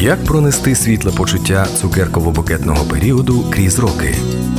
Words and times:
Як 0.00 0.24
пронести 0.24 0.74
світле 0.74 1.12
почуття 1.12 1.66
цукерково-букетного 1.82 2.90
періоду 2.90 3.44
крізь 3.50 3.78
роки? 3.78 4.14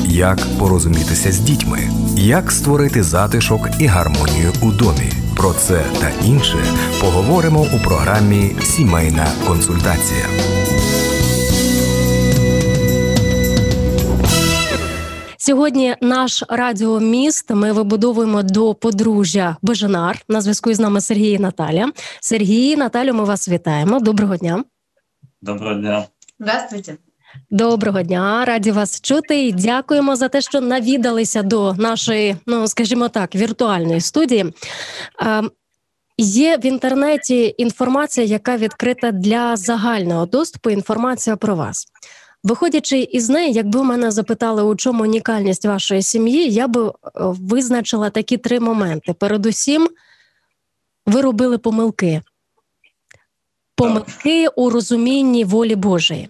Як 0.06 0.40
порозумітися 0.60 1.32
з 1.32 1.40
дітьми? 1.40 1.80
Як 2.16 2.52
створити 2.52 3.04
затишок 3.04 3.70
і 3.80 3.86
гармонію 3.86 4.54
у 4.62 4.72
домі? 4.72 5.12
Про 5.36 5.54
це 5.54 5.84
та 6.02 6.26
інше 6.26 6.58
поговоримо 7.02 7.62
у 7.62 7.80
програмі 7.88 8.56
Сімейна 8.64 9.28
консультація. 9.48 10.26
Сьогодні 15.38 15.96
наш 16.02 16.44
радіоміст 16.50 17.50
ми 17.50 17.72
вибудовуємо 17.72 18.44
до 18.44 18.76
подружжя 18.76 19.58
Бежанар. 19.62 20.22
На 20.30 20.42
зв'язку 20.42 20.74
з 20.74 20.80
нами 20.80 21.02
Сергій 21.02 21.32
і 21.32 21.40
Наталя. 21.40 21.92
Сергій, 22.22 22.76
Наталю, 22.76 23.14
ми 23.14 23.24
вас 23.24 23.50
вітаємо. 23.50 24.00
Доброго 24.00 24.38
дня. 24.38 24.64
Доброго 25.42 25.76
дня. 25.76 26.08
Здравствуйте. 26.40 26.98
Доброго 27.50 28.02
дня, 28.02 28.46
раді 28.46 28.72
вас 28.72 29.02
чути. 29.02 29.48
і 29.48 29.52
Дякуємо 29.52 30.16
за 30.16 30.30
те, 30.30 30.42
що 30.42 30.62
навідалися 30.62 31.44
до 31.44 31.74
нашої, 31.74 32.36
ну 32.46 32.68
скажімо 32.68 33.10
так, 33.10 33.36
віртуальної 33.36 34.02
студії. 34.02 34.54
Є 36.18 36.58
в 36.58 36.66
інтернеті 36.66 37.56
інформація, 37.58 38.28
яка 38.28 38.58
відкрита 38.58 39.12
для 39.12 39.56
загального 39.56 40.26
доступу. 40.26 40.70
Інформація 40.70 41.36
про 41.36 41.56
вас. 41.56 41.88
Виходячи 42.44 43.00
із 43.00 43.30
неї, 43.30 43.54
якби 43.54 43.84
мене 43.84 44.12
запитали, 44.12 44.64
у 44.64 44.76
чому 44.76 45.04
унікальність 45.04 45.66
вашої 45.66 46.02
сім'ї, 46.02 46.50
я 46.50 46.68
би 46.68 46.88
е, 46.88 46.92
визначила 47.16 48.10
такі 48.10 48.38
три 48.38 48.60
моменти. 48.60 49.14
Передусім, 49.14 49.90
ви 51.06 51.22
робили 51.22 51.58
помилки, 51.58 52.22
помилки 53.78 54.48
у 54.48 54.70
розумінні 54.70 55.44
волі 55.44 55.76
Божої. 55.76 56.30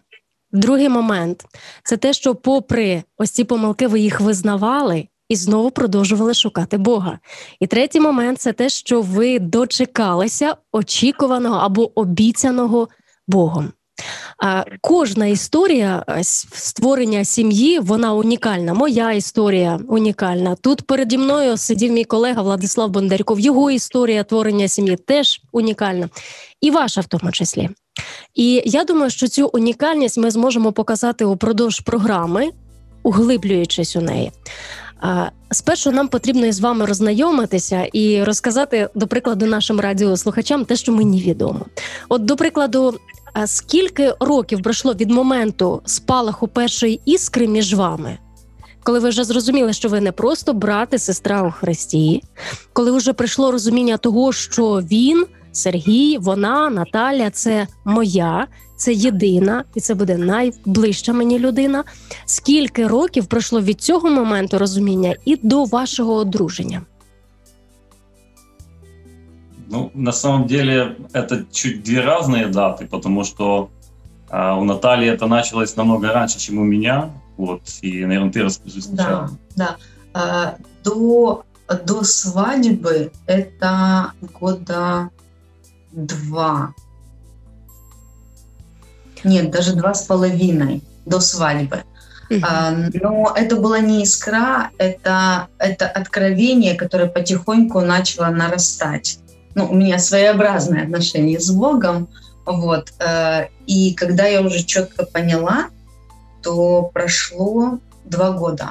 Другий 0.51 0.89
момент 0.89 1.45
це 1.83 1.97
те, 1.97 2.13
що, 2.13 2.35
попри 2.35 3.03
ось 3.17 3.31
ці 3.31 3.43
помилки, 3.43 3.87
ви 3.87 3.99
їх 3.99 4.21
визнавали 4.21 5.07
і 5.29 5.35
знову 5.35 5.71
продовжували 5.71 6.33
шукати 6.33 6.77
Бога. 6.77 7.19
І 7.59 7.67
третій 7.67 7.99
момент 7.99 8.39
це 8.41 8.53
те, 8.53 8.69
що 8.69 9.01
ви 9.01 9.39
дочекалися 9.39 10.55
очікуваного 10.71 11.55
або 11.55 11.99
обіцяного 11.99 12.87
Богом. 13.27 13.71
Кожна 14.81 15.25
історія 15.25 16.05
створення 16.21 17.25
сім'ї 17.25 17.79
вона 17.79 18.13
унікальна. 18.13 18.73
Моя 18.73 19.11
історія 19.11 19.79
унікальна. 19.87 20.55
Тут 20.55 20.81
переді 20.81 21.17
мною 21.17 21.57
сидів 21.57 21.91
мій 21.91 22.03
колега 22.03 22.41
Владислав 22.41 22.89
Бондарьков. 22.89 23.39
Його 23.39 23.71
історія 23.71 24.23
творення 24.23 24.67
сім'ї 24.67 24.95
теж 24.95 25.41
унікальна, 25.51 26.09
і 26.61 26.71
ваша 26.71 27.01
в 27.01 27.05
тому 27.05 27.31
числі. 27.31 27.69
І 28.35 28.61
я 28.65 28.83
думаю, 28.83 29.09
що 29.09 29.27
цю 29.27 29.49
унікальність 29.53 30.17
ми 30.17 30.31
зможемо 30.31 30.71
показати 30.71 31.25
упродовж 31.25 31.79
програми, 31.79 32.49
углиблюючись 33.03 33.95
у 33.95 34.01
неї. 34.01 34.31
Спершу 35.51 35.91
нам 35.91 36.07
потрібно 36.07 36.45
із 36.45 36.59
вами 36.59 36.85
роззнайомитися 36.85 37.87
і 37.93 38.23
розказати, 38.23 38.89
до 38.95 39.07
прикладу, 39.07 39.45
нашим 39.45 39.79
радіослухачам 39.79 40.65
те, 40.65 40.75
що 40.75 40.91
мені 40.91 41.21
відомо. 41.21 41.65
От, 42.09 42.25
до 42.25 42.35
прикладу, 42.35 42.99
скільки 43.45 44.13
років 44.19 44.61
пройшло 44.61 44.93
від 44.93 45.11
моменту 45.11 45.81
спалаху 45.85 46.47
першої 46.47 47.01
іскри 47.05 47.47
між 47.47 47.73
вами? 47.73 48.17
Коли 48.83 48.99
ви 48.99 49.09
вже 49.09 49.23
зрозуміли, 49.23 49.73
що 49.73 49.89
ви 49.89 50.01
не 50.01 50.11
просто 50.11 50.53
брат 50.53 50.93
і 50.93 50.97
сестра 50.97 51.43
у 51.43 51.51
Христі, 51.51 52.23
коли 52.73 52.91
вже 52.91 53.13
прийшло 53.13 53.51
розуміння 53.51 53.97
того, 53.97 54.33
що 54.33 54.81
він, 54.91 55.25
Сергій, 55.51 56.17
вона, 56.17 56.69
Наталя 56.69 57.29
це 57.29 57.67
моя, 57.85 58.47
це 58.77 58.93
єдина, 58.93 59.63
і 59.75 59.79
це 59.79 59.95
буде 59.95 60.17
найближча 60.17 61.13
мені 61.13 61.39
людина. 61.39 61.83
Скільки 62.25 62.87
років 62.87 63.25
пройшло 63.25 63.61
від 63.61 63.81
цього 63.81 64.09
моменту 64.09 64.57
розуміння 64.57 65.15
і 65.25 65.35
до 65.35 65.63
вашого 65.63 66.13
одруження? 66.13 66.81
Ну, 69.69 69.91
на 69.93 70.11
самом 70.11 70.47
деле, 70.47 70.95
это 71.13 71.45
чуть 71.51 71.83
две 71.83 72.01
разные 72.01 72.47
даты, 72.47 72.87
потому 72.87 73.23
что 73.23 73.69
а, 74.29 74.55
у 74.55 74.63
Натальи 74.63 75.09
это 75.09 75.27
началось 75.27 75.75
намного 75.75 76.13
раньше, 76.13 76.39
чем 76.39 76.59
у 76.59 76.63
меня. 76.63 77.11
Вот, 77.35 77.61
и, 77.81 78.05
наверное, 78.05 78.31
ты 78.31 78.43
расскажи 78.43 78.81
сначала. 78.81 79.29
Да, 79.55 79.65
да. 79.65 79.77
А, 80.13 80.55
до, 80.83 81.43
до 81.85 82.03
свадьбы 82.03 83.11
это 83.25 84.13
года 84.39 85.09
два. 85.91 86.73
Нет, 89.23 89.51
даже 89.51 89.75
два 89.75 89.93
с 89.93 90.03
половиной 90.03 90.81
до 91.05 91.19
свадьбы. 91.19 91.83
А, 92.41 92.71
но 92.71 93.33
это 93.35 93.55
была 93.55 93.79
не 93.79 94.03
искра, 94.03 94.71
это, 94.77 95.47
это 95.59 95.87
откровение, 95.87 96.75
которое 96.75 97.07
потихоньку 97.07 97.81
начало 97.81 98.27
нарастать 98.27 99.19
ну, 99.56 99.68
у 99.70 99.74
меня 99.74 99.98
своеобразное 99.98 100.84
отношение 100.84 101.40
с 101.40 101.50
Богом, 101.50 102.08
вот, 102.46 102.92
э, 102.98 103.48
и 103.66 103.94
когда 103.94 104.26
я 104.26 104.40
уже 104.42 104.64
четко 104.64 105.04
поняла, 105.04 105.68
то 106.42 106.90
прошло 106.92 107.78
два 108.04 108.32
года. 108.32 108.70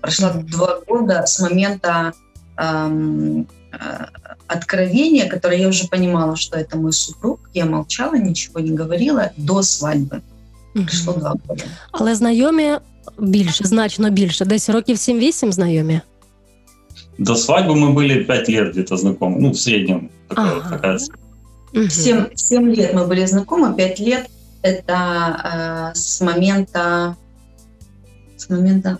Прошло 0.00 0.28
mm-hmm. 0.28 0.44
два 0.44 0.80
года 0.86 1.26
с 1.26 1.40
момента 1.40 2.12
эм, 2.56 3.48
э, 3.72 3.76
откровения, 4.46 5.28
которое 5.28 5.58
я 5.58 5.68
уже 5.68 5.88
понимала, 5.88 6.36
что 6.36 6.58
это 6.58 6.76
мой 6.76 6.92
супруг. 6.92 7.40
Я 7.54 7.64
молчала, 7.64 8.14
ничего 8.14 8.60
не 8.60 8.70
говорила 8.70 9.32
до 9.36 9.62
свадьби. 9.62 10.20
Пройшло 10.74 11.14
mm-hmm. 11.14 11.18
два 11.18 11.34
года. 11.48 11.64
Але 11.92 12.14
знайомі 12.14 12.78
більше, 13.18 13.64
значно 13.64 14.10
більше. 14.10 14.44
Десь 14.44 14.68
років 14.68 14.96
7-8 14.96 15.52
знайомі. 15.52 16.00
До 17.19 17.35
свадьбы 17.35 17.75
мы 17.75 17.93
были 17.93 18.23
пять 18.23 18.47
лет 18.47 18.71
где-то 18.71 18.95
знакомы, 18.95 19.39
ну, 19.39 19.49
в 19.51 19.57
среднем. 19.57 20.09
Такая, 20.29 20.57
ага. 20.57 20.69
такая... 20.69 20.99
Семь, 21.89 22.25
семь 22.33 22.73
лет 22.73 22.93
мы 22.93 23.05
были 23.05 23.25
знакомы, 23.25 23.75
пять 23.75 23.99
лет 23.99 24.27
это 24.61 25.91
э, 25.93 25.95
с 25.95 26.21
момента 26.21 27.15
с 28.37 28.49
момента 28.49 28.99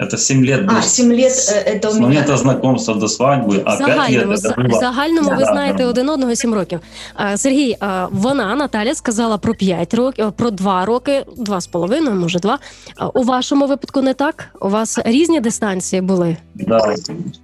Это 0.00 0.18
7 0.18 0.44
лет. 0.44 0.64
А, 0.68 0.82
7 0.82 1.12
лет 1.12 1.32
э, 1.32 1.76
это 1.76 1.88
у 1.88 1.92
З 1.92 1.94
меня... 1.94 2.08
моменту 2.08 2.36
знакомства 2.36 2.94
до 2.94 3.08
свадьби, 3.08 3.62
а 3.64 3.76
5 3.76 3.88
загальному, 3.88 4.30
лет 4.30 4.40
це 4.40 4.54
було... 4.56 4.78
В 4.78 4.80
загальному 4.80 5.28
да, 5.28 5.36
ви 5.36 5.44
знаєте 5.44 5.78
да. 5.78 5.86
один 5.86 6.08
одного 6.08 6.34
7 6.34 6.54
років. 6.54 6.80
А, 7.14 7.36
Сергій, 7.36 7.76
а, 7.80 8.06
вона, 8.10 8.54
Наталя, 8.54 8.94
сказала 8.94 9.38
про 9.38 9.54
5 9.54 9.94
років, 9.94 10.32
про 10.32 10.50
2 10.50 10.84
роки, 10.84 11.24
2,5, 11.38 12.14
може 12.14 12.38
2. 12.38 12.58
А, 12.96 13.08
у 13.08 13.22
вашому 13.22 13.66
випадку 13.66 14.02
не 14.02 14.14
так? 14.14 14.48
У 14.60 14.68
вас 14.68 14.98
різні 15.04 15.40
дистанції 15.40 16.02
були? 16.02 16.36
Да, 16.54 16.94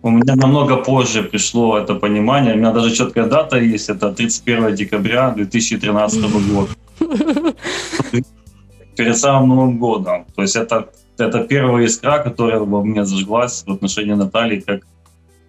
у 0.02 0.10
меня 0.10 0.36
намного 0.36 0.76
позже 0.76 1.22
пришло 1.22 1.78
это 1.78 1.98
понимание. 1.98 2.54
У 2.54 2.56
меня 2.56 2.72
даже 2.72 2.90
четкая 2.90 3.26
дата 3.26 3.56
есть, 3.56 3.90
это 3.90 4.14
31 4.14 4.74
декабря 4.74 5.34
2013 5.36 6.20
года. 6.20 6.68
Перед 8.96 9.18
самым 9.18 9.48
Новым 9.48 9.78
годом. 9.78 10.24
То 10.36 10.42
есть 10.42 10.56
это 10.56 10.84
это 11.19 11.43
первая 11.43 11.85
искра, 11.85 12.19
которая 12.19 12.59
во 12.59 12.83
мне 12.83 13.05
зажглась 13.05 13.63
в 13.65 13.71
отношении 13.71 14.13
Натальи 14.13 14.59
как 14.59 14.83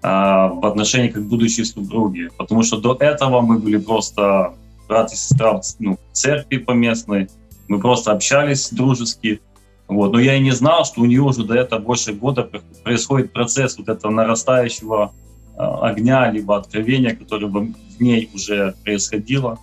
а, 0.00 0.48
в 0.48 0.64
отношении 0.64 1.08
как 1.08 1.24
будущей 1.24 1.64
супруги. 1.64 2.30
Потому 2.36 2.62
что 2.62 2.78
до 2.78 2.96
этого 3.00 3.40
мы 3.40 3.58
были 3.58 3.78
просто 3.78 4.54
брат 4.88 5.12
и 5.12 5.16
сестра 5.16 5.60
ну, 5.78 5.96
в 5.96 6.16
церкви 6.16 6.58
поместной, 6.58 7.28
мы 7.66 7.80
просто 7.80 8.12
общались 8.12 8.70
дружески. 8.70 9.40
Вот. 9.88 10.12
Но 10.12 10.20
я 10.20 10.36
и 10.36 10.40
не 10.40 10.52
знал, 10.52 10.84
что 10.84 11.00
у 11.00 11.04
нее 11.04 11.22
уже 11.22 11.44
до 11.44 11.54
этого 11.54 11.80
больше 11.80 12.12
года 12.12 12.48
происходит 12.84 13.32
процесс 13.32 13.76
вот 13.78 13.88
этого 13.88 14.12
нарастающего 14.12 15.12
э, 15.56 15.56
огня, 15.58 16.30
либо 16.30 16.56
откровения, 16.56 17.14
которое 17.14 17.46
в 17.46 18.00
ней 18.00 18.30
уже 18.34 18.74
происходило. 18.84 19.58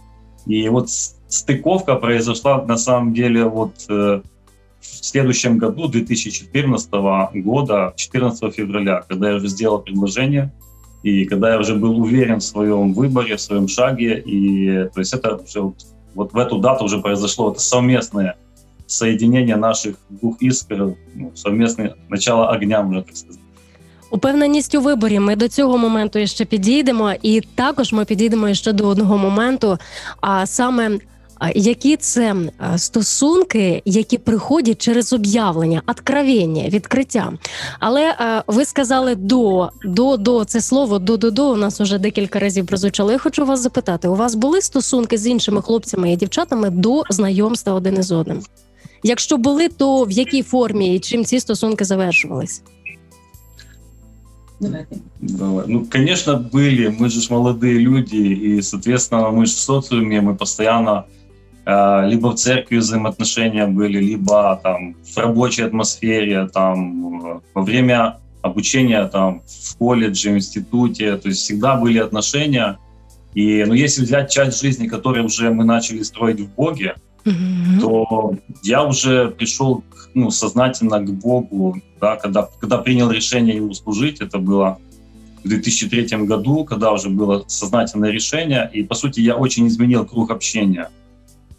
И 0.46 0.68
вот 0.70 0.90
стыковка 0.90 1.96
произошла 1.96 2.64
на 2.64 2.78
самом 2.78 3.14
деле 3.14 3.46
вот 3.46 3.86
э, 3.90 4.22
в 4.85 5.05
следующем 5.05 5.59
году, 5.59 5.89
2014 5.89 6.91
года, 7.35 7.93
14 7.97 8.55
февраля, 8.55 9.05
когда 9.09 9.31
я 9.31 9.37
уже 9.37 9.49
сделал 9.49 9.81
предложение, 9.81 10.53
и 11.03 11.25
когда 11.25 11.53
я 11.53 11.59
уже 11.59 11.75
был 11.75 12.01
уверен 12.01 12.39
в 12.41 12.45
своем 12.45 12.93
выборе, 12.93 13.37
в 13.37 13.41
своем 13.41 13.69
шаге, 13.69 14.23
и 14.27 14.89
то 14.95 15.01
есть 15.01 15.15
это 15.15 15.37
уже 15.37 15.73
вот 16.15 16.33
в 16.33 16.37
эту 16.37 16.59
дату 16.59 16.85
уже 16.85 17.01
произошло 17.01 17.51
это 17.51 17.61
совместное 17.61 18.37
соединение 18.87 19.57
наших 19.57 19.97
двух 20.09 20.43
искр, 20.43 20.97
ну, 21.15 21.33
совместное 21.35 21.95
начало 22.09 22.51
огня, 22.51 22.83
можно 22.83 23.03
так 23.03 23.17
сказать. 23.17 23.41
Упевненість 24.11 24.75
у 24.75 24.81
виборі. 24.81 25.21
Ми 25.21 25.37
до 25.37 25.49
цього 25.49 25.79
моменту 25.79 26.27
ще 26.27 26.45
підійдемо, 26.45 27.13
і 27.23 27.41
також 27.41 27.93
ми 27.93 28.05
підійдемо 28.05 28.55
ще 28.55 28.73
до 28.73 28.87
одного 28.87 29.19
моменту. 29.19 29.79
А 30.21 30.47
саме 30.47 30.91
а, 30.91 30.99
які 31.55 31.97
це 31.97 32.37
а, 32.59 32.79
стосунки, 32.79 33.83
які 33.85 34.19
приходять 34.19 34.83
через 34.83 35.13
об'явлення, 35.13 35.83
откровення, 35.87 36.69
відкриття. 36.69 37.33
Але 37.79 38.15
а, 38.19 38.43
ви 38.47 38.65
сказали 38.65 39.15
до, 39.15 39.71
до, 39.85 40.17
до 40.17 40.45
це 40.45 40.61
слово 40.61 40.99
до, 40.99 41.17
до, 41.17 41.31
до 41.31 41.51
у 41.53 41.57
нас 41.57 41.81
уже 41.81 41.99
декілька 41.99 42.39
разів 42.39 42.67
прозвучало. 42.67 43.13
Я 43.13 43.19
хочу 43.19 43.47
вас 43.47 43.61
запитати: 43.61 44.09
у 44.09 44.15
вас 44.15 44.35
були 44.35 44.63
стосунки 44.63 45.19
з 45.19 45.27
іншими 45.27 45.63
хлопцями 45.63 46.13
і 46.13 46.17
дівчатами 46.17 46.71
до 46.71 47.03
знайомства 47.11 47.73
один 47.73 47.99
із 47.99 48.13
одним? 48.13 48.43
Якщо 49.03 49.37
були, 49.37 49.69
то 49.69 50.05
в 50.05 50.11
якій 50.11 50.43
формі 50.43 50.95
і 50.97 51.01
чим 51.01 51.25
ці 51.25 51.41
стосунки 51.41 51.85
завершувались? 51.85 52.63
Давайте. 54.61 54.97
Давай. 55.21 55.65
Ну, 55.69 55.87
конечно, 55.93 56.49
были. 56.53 56.95
Мы 57.01 57.09
же 57.09 57.21
ж 57.21 57.31
молодые 57.31 57.79
люди, 57.79 58.17
и, 58.17 58.63
соответственно, 58.63 59.31
мы 59.31 59.47
же 59.47 59.55
в 59.55 59.59
социуме, 59.59 60.21
мы 60.21 60.37
постоянно 60.37 60.91
э, 60.91 61.21
либо 61.66 62.28
в 62.32 62.36
церкви 62.36 62.78
взаимоотношения 62.78 63.66
были, 63.68 64.00
либо 64.00 64.60
там 64.62 64.96
в 65.04 65.18
рабочей 65.18 65.64
атмосфере, 65.64 66.48
там 66.48 67.26
э, 67.26 67.40
во 67.54 67.62
время 67.64 68.18
обучения 68.44 69.04
там 69.08 69.42
в 69.48 69.78
колледже, 69.78 70.32
в 70.32 70.36
институте, 70.36 71.18
то 71.18 71.30
есть 71.30 71.42
всегда 71.42 71.76
были 71.76 71.98
отношения. 71.98 72.78
И, 73.34 73.64
ну, 73.68 73.74
если 73.74 74.04
взять 74.04 74.30
часть 74.32 74.62
жизни, 74.62 74.88
которую 74.88 75.26
уже 75.26 75.50
мы 75.50 75.66
начали 75.66 76.04
строить 76.04 76.40
в 76.40 76.54
Боге, 76.56 76.96
Мгм. 77.26 77.80
то 77.82 78.36
я 78.64 78.84
уже 78.84 79.30
пришел 79.30 79.78
к- 79.90 80.10
ну, 80.14 80.30
сознательно 80.30 81.00
к 81.00 81.10
Богу, 81.12 81.82
да, 82.00 82.16
когда, 82.18 82.48
когда 82.62 82.78
принял 82.78 83.10
решение 83.10 83.56
Ему 83.56 83.74
служить, 83.74 84.22
это 84.22 84.38
было 84.38 84.78
в 85.44 85.48
2003 85.50 86.26
году, 86.28 86.64
когда 86.64 86.92
уже 86.92 87.10
было 87.10 87.44
сознательное 87.48 88.12
решение, 88.12 88.70
и, 88.72 88.84
по 88.84 88.94
сути, 88.96 89.22
я 89.22 89.36
очень 89.36 89.68
изменил 89.68 90.06
круг 90.06 90.30
общения. 90.32 90.90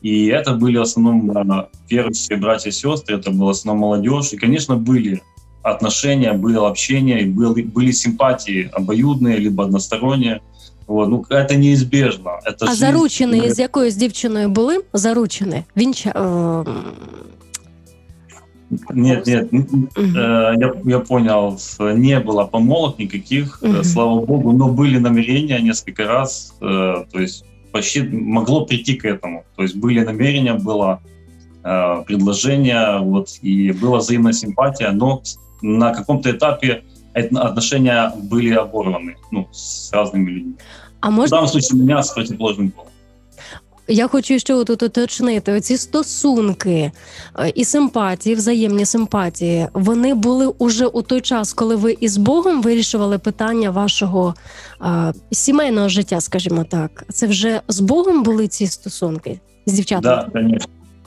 И 0.01 0.25
это 0.27 0.53
были 0.55 0.77
в 0.77 0.81
основном 0.81 1.31
э, 1.31 1.67
верующие 1.89 2.37
братья 2.39 2.69
и 2.69 2.73
сестры, 2.73 3.17
это 3.17 3.31
была 3.31 3.45
в 3.47 3.49
основном 3.49 3.81
молодежь, 3.81 4.33
и, 4.33 4.37
конечно, 4.37 4.75
были 4.75 5.21
отношения, 5.63 6.33
было 6.33 6.67
общение, 6.67 7.21
и 7.21 7.25
были, 7.25 7.61
были 7.63 7.91
симпатии 7.91 8.69
обоюдные, 8.73 9.37
либо 9.37 9.63
односторонние. 9.63 10.39
Вот. 10.87 11.09
Ну, 11.09 11.23
это 11.29 11.55
неизбежно. 11.55 12.39
Это 12.45 12.65
А 12.65 12.65
жизнь. 12.67 12.79
заручені 12.79 13.51
з 13.51 13.59
якоюсь 13.59 13.95
дівчиною 13.95 14.49
були? 14.49 14.83
Заручені? 14.93 15.63
Вінча... 15.77 16.09
е, 16.09 16.71
Нет, 18.93 19.27
нет, 19.27 19.53
н- 19.53 19.67
Мгм. 19.97 20.17
э, 20.17 20.55
я, 20.59 20.73
я 20.85 20.99
понял, 20.99 21.55
с- 21.57 21.79
не 21.95 22.19
было 22.19 22.47
помолвок 22.47 22.99
никаких, 22.99 23.59
э, 23.63 23.67
Мгм. 23.67 23.83
слава 23.83 24.21
богу, 24.25 24.51
но 24.53 24.69
были 24.69 24.97
намерения 24.99 25.59
несколько 25.61 26.05
раз, 26.07 26.53
э, 26.61 26.65
то 27.11 27.19
есть 27.19 27.45
почти 27.76 28.02
могло 28.02 28.66
прийти 28.66 28.94
к 28.94 29.04
этому. 29.04 29.44
То 29.56 29.62
есть 29.62 29.76
были 29.76 30.00
намерения, 30.04 30.54
было 30.54 31.00
э, 31.64 32.02
предложение, 32.06 32.98
вот, 33.00 33.28
и 33.42 33.72
была 33.72 33.98
взаимная 33.98 34.32
симпатия, 34.32 34.90
но 34.90 35.22
на 35.62 35.92
каком-то 35.92 36.30
этапе 36.30 36.82
эт- 37.14 37.36
отношения 37.36 38.12
были 38.16 38.54
оборваны 38.54 39.16
ну, 39.30 39.48
с 39.52 39.92
разными 39.92 40.30
людьми. 40.30 40.54
А 41.00 41.10
В 41.10 41.12
можна 41.12 41.36
данном 41.36 41.48
случае 41.48 41.80
меня 41.80 42.02
с 42.02 42.10
противоположным 42.10 42.70
полом. 42.70 42.90
Я 43.88 44.08
хочу 44.08 44.38
ще 44.38 44.64
тут 44.64 44.82
уточнити: 44.82 45.52
оці 45.52 45.76
стосунки 45.76 46.92
е, 47.38 47.52
і 47.54 47.64
симпатії, 47.64 48.34
взаємні 48.34 48.86
симпатії, 48.86 49.68
вони 49.72 50.14
були 50.14 50.46
уже 50.46 50.86
у 50.86 51.02
той 51.02 51.20
час, 51.20 51.52
коли 51.52 51.76
ви 51.76 51.96
із 52.00 52.16
Богом 52.16 52.62
вирішували 52.62 53.18
питання 53.18 53.70
вашого 53.70 54.34
е, 54.82 55.12
сімейного 55.30 55.88
життя, 55.88 56.20
скажімо 56.20 56.64
так. 56.64 57.04
Це 57.12 57.26
вже 57.26 57.60
з 57.68 57.80
Богом 57.80 58.22
були 58.22 58.48
ці 58.48 58.66
стосунки 58.66 59.40
з 59.66 59.72
дівчатами? 59.72 60.30
Да, 60.34 60.58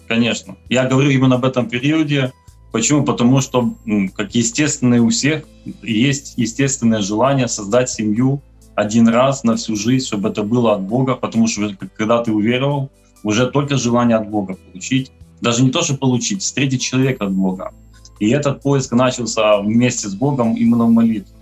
конечно. 0.07 0.55
Я 0.69 0.89
говорю 0.89 1.09
именно 1.09 1.35
об 1.35 1.45
этом 1.45 1.69
периоде. 1.69 2.31
Почему? 2.71 3.03
Потому 3.03 3.41
что, 3.41 3.73
как 4.15 4.35
естественное 4.35 5.01
у 5.01 5.07
всех, 5.07 5.43
есть 5.83 6.37
естественное 6.37 7.01
желание 7.01 7.47
создать 7.47 7.89
семью 7.89 8.41
один 8.79 9.09
раз 9.09 9.43
на 9.43 9.55
всю 9.55 9.75
жизнь, 9.75 10.05
чтобы 10.05 10.29
это 10.29 10.43
было 10.43 10.75
от 10.75 10.81
Бога, 10.81 11.15
потому 11.15 11.47
что 11.47 11.69
когда 11.97 12.23
ты 12.23 12.31
уверовал, 12.31 12.89
уже 13.23 13.47
только 13.47 13.77
желание 13.77 14.17
от 14.17 14.29
Бога 14.29 14.55
получить. 14.55 15.11
Даже 15.41 15.63
не 15.63 15.69
то, 15.69 15.81
что 15.81 15.97
получить, 15.97 16.41
встретить 16.41 16.81
человека 16.81 17.25
от 17.25 17.31
Бога. 17.31 17.73
И 18.19 18.29
этот 18.29 18.61
поиск 18.61 18.91
начался 18.93 19.57
вместе 19.59 20.07
с 20.07 20.15
Богом 20.15 20.55
именно 20.55 20.85
в 20.85 20.91
молитве. 20.91 21.35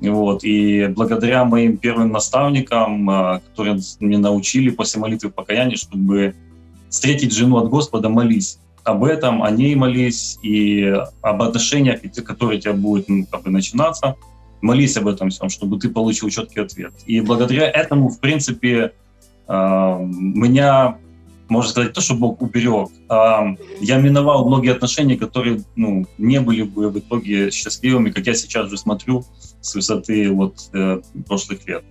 Вот. 0.00 0.44
И 0.44 0.86
благодаря 0.88 1.44
моим 1.44 1.76
первым 1.76 2.12
наставникам, 2.12 3.10
а, 3.10 3.40
которые 3.40 3.80
меня 4.00 4.18
научили 4.18 4.70
после 4.70 5.00
молитвы 5.00 5.30
покаяния, 5.30 5.76
чтобы 5.76 6.34
встретить 6.88 7.34
жену 7.34 7.56
от 7.56 7.68
Господа, 7.68 8.08
молись 8.08 8.58
об 8.84 9.04
этом, 9.04 9.42
о 9.42 9.50
ней 9.50 9.74
молись, 9.74 10.38
и 10.42 10.94
об 11.20 11.42
отношениях, 11.42 12.00
которые 12.24 12.58
у 12.58 12.60
тебя 12.60 12.72
будут 12.72 13.08
ну, 13.08 13.26
как 13.30 13.42
бы 13.42 13.50
начинаться, 13.50 14.16
молись 14.61 14.97
об 14.97 15.07
этом 15.07 15.29
всем, 15.29 15.49
чтобы 15.49 15.77
ты 15.77 15.89
получил 15.89 16.29
четкий 16.29 16.61
ответ. 16.61 16.93
И 17.05 17.21
благодаря 17.21 17.69
этому, 17.69 18.09
в 18.09 18.19
принципе, 18.19 18.93
э, 19.47 19.53
меня, 19.53 20.97
можно 21.49 21.69
сказать, 21.69 21.93
то, 21.93 22.01
что 22.01 22.15
Бог 22.15 22.41
уберег, 22.41 22.89
а 23.09 23.55
я 23.81 23.97
миновал 23.97 24.47
многие 24.47 24.71
отношения, 24.71 25.17
которые 25.17 25.61
ну, 25.75 26.05
не 26.17 26.39
были 26.39 26.63
бы 26.63 26.89
в 26.89 26.97
итоге 26.97 27.51
счастливыми, 27.51 28.11
как 28.11 28.25
я 28.25 28.33
сейчас 28.33 28.67
уже 28.67 28.77
смотрю 28.77 29.25
с 29.61 29.75
высоты 29.75 30.31
вот, 30.31 30.69
э, 30.73 31.01
прошлых 31.27 31.67
лет. 31.67 31.83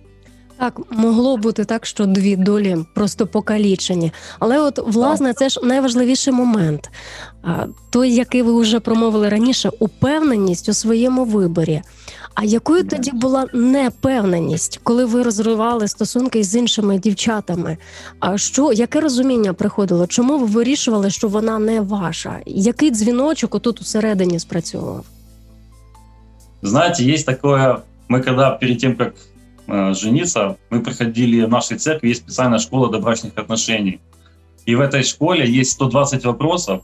Так, 0.57 0.79
могло 0.91 1.37
бути 1.37 1.65
так, 1.65 1.85
що 1.85 2.05
дві 2.05 2.35
долі 2.35 2.77
просто 2.95 3.27
покалічені. 3.27 4.11
Але 4.39 4.59
от 4.59 4.79
власне 4.87 5.33
це 5.33 5.49
ж 5.49 5.59
найважливіший 5.63 6.33
момент. 6.33 6.89
А, 7.43 7.65
Той, 7.89 8.13
який 8.13 8.41
ви 8.41 8.61
вже 8.61 8.79
промовили 8.79 9.29
раніше, 9.29 9.71
упевненість 9.79 10.69
у 10.69 10.73
своєму 10.73 11.25
виборі. 11.25 11.81
А 12.37 12.43
якою 12.43 12.83
Да. 12.83 12.95
тоді 12.95 13.11
була 13.11 13.45
непевненість, 13.53 14.79
коли 14.83 15.05
ви 15.05 15.23
розривали 15.23 15.87
стосунки 15.87 16.43
з 16.43 16.55
іншими 16.55 16.99
дівчатами? 16.99 17.77
А 18.19 18.37
що 18.37 18.73
яке 18.73 18.99
розуміння 19.01 19.53
приходило? 19.53 20.07
Чому 20.07 20.37
ви 20.37 20.45
вирішували, 20.45 21.09
що 21.09 21.27
вона 21.27 21.59
не 21.59 21.81
ваша? 21.81 22.39
Який 22.45 22.91
дзвіночок 22.91 23.55
отут 23.55 23.81
усередині 23.81 24.39
спрацьовував? 24.39 25.05
Знаете, 26.61 27.03
есть 27.03 27.25
такое, 27.25 27.81
мы 28.09 28.21
когда 28.21 28.51
перед 28.51 28.79
тем, 28.79 28.95
как 28.95 29.13
э, 29.67 29.93
жениться, 29.93 30.55
мы 30.71 30.79
проходили 30.79 31.45
в 31.45 31.49
нашей 31.49 31.77
церкви, 31.77 32.09
есть 32.09 32.21
специальная 32.21 32.59
школа 32.59 32.87
добрачных 32.89 33.31
отношений. 33.35 33.99
И 34.65 34.75
в 34.75 34.79
этой 34.81 35.03
школе 35.03 35.45
есть 35.61 35.71
120 35.71 36.25
вопросов. 36.25 36.81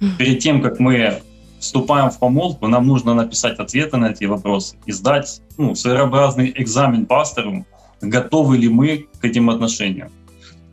Мгм. 0.00 0.16
Перед 0.18 0.38
тем, 0.40 0.60
как 0.62 0.80
мы 0.80 1.20
Вступаем 1.61 2.09
в 2.09 2.17
помолвку, 2.17 2.67
нам 2.67 2.87
нужно 2.87 3.13
написать 3.13 3.59
ответы 3.59 3.97
на 3.97 4.07
эти 4.07 4.25
вопросы 4.25 4.75
и 4.87 4.91
сдать 4.91 5.41
ну, 5.57 5.75
своеобразный 5.75 6.51
экзамен 6.57 7.05
пастору, 7.05 7.65
готовы 8.01 8.57
ли 8.57 8.67
мы 8.67 9.07
к 9.19 9.23
этим 9.23 9.49
отношениям. 9.49 10.09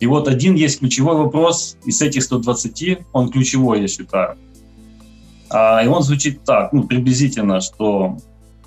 И 0.00 0.06
вот 0.06 0.28
один 0.28 0.54
есть 0.54 0.78
ключевой 0.78 1.16
вопрос 1.16 1.76
из 1.84 2.00
этих 2.00 2.22
120, 2.22 3.00
он 3.12 3.30
ключевой, 3.30 3.82
я 3.82 3.88
считаю. 3.88 4.38
А, 5.50 5.82
и 5.84 5.88
он 5.88 6.02
звучит 6.02 6.42
так, 6.44 6.72
ну, 6.72 6.84
приблизительно, 6.84 7.60
что 7.60 8.16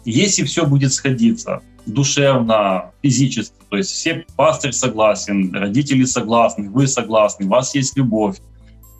если 0.05 0.43
все 0.43 0.67
будет 0.67 0.93
сходиться 0.93 1.61
душевно, 1.87 2.91
физически, 3.01 3.55
то 3.69 3.77
есть 3.77 3.89
все 3.89 4.25
пастырь 4.35 4.73
согласен, 4.73 5.51
родители 5.55 6.05
согласны, 6.05 6.69
вы 6.69 6.85
согласны, 6.85 7.47
у 7.47 7.49
вас 7.49 7.73
есть 7.73 7.97
любовь, 7.97 8.37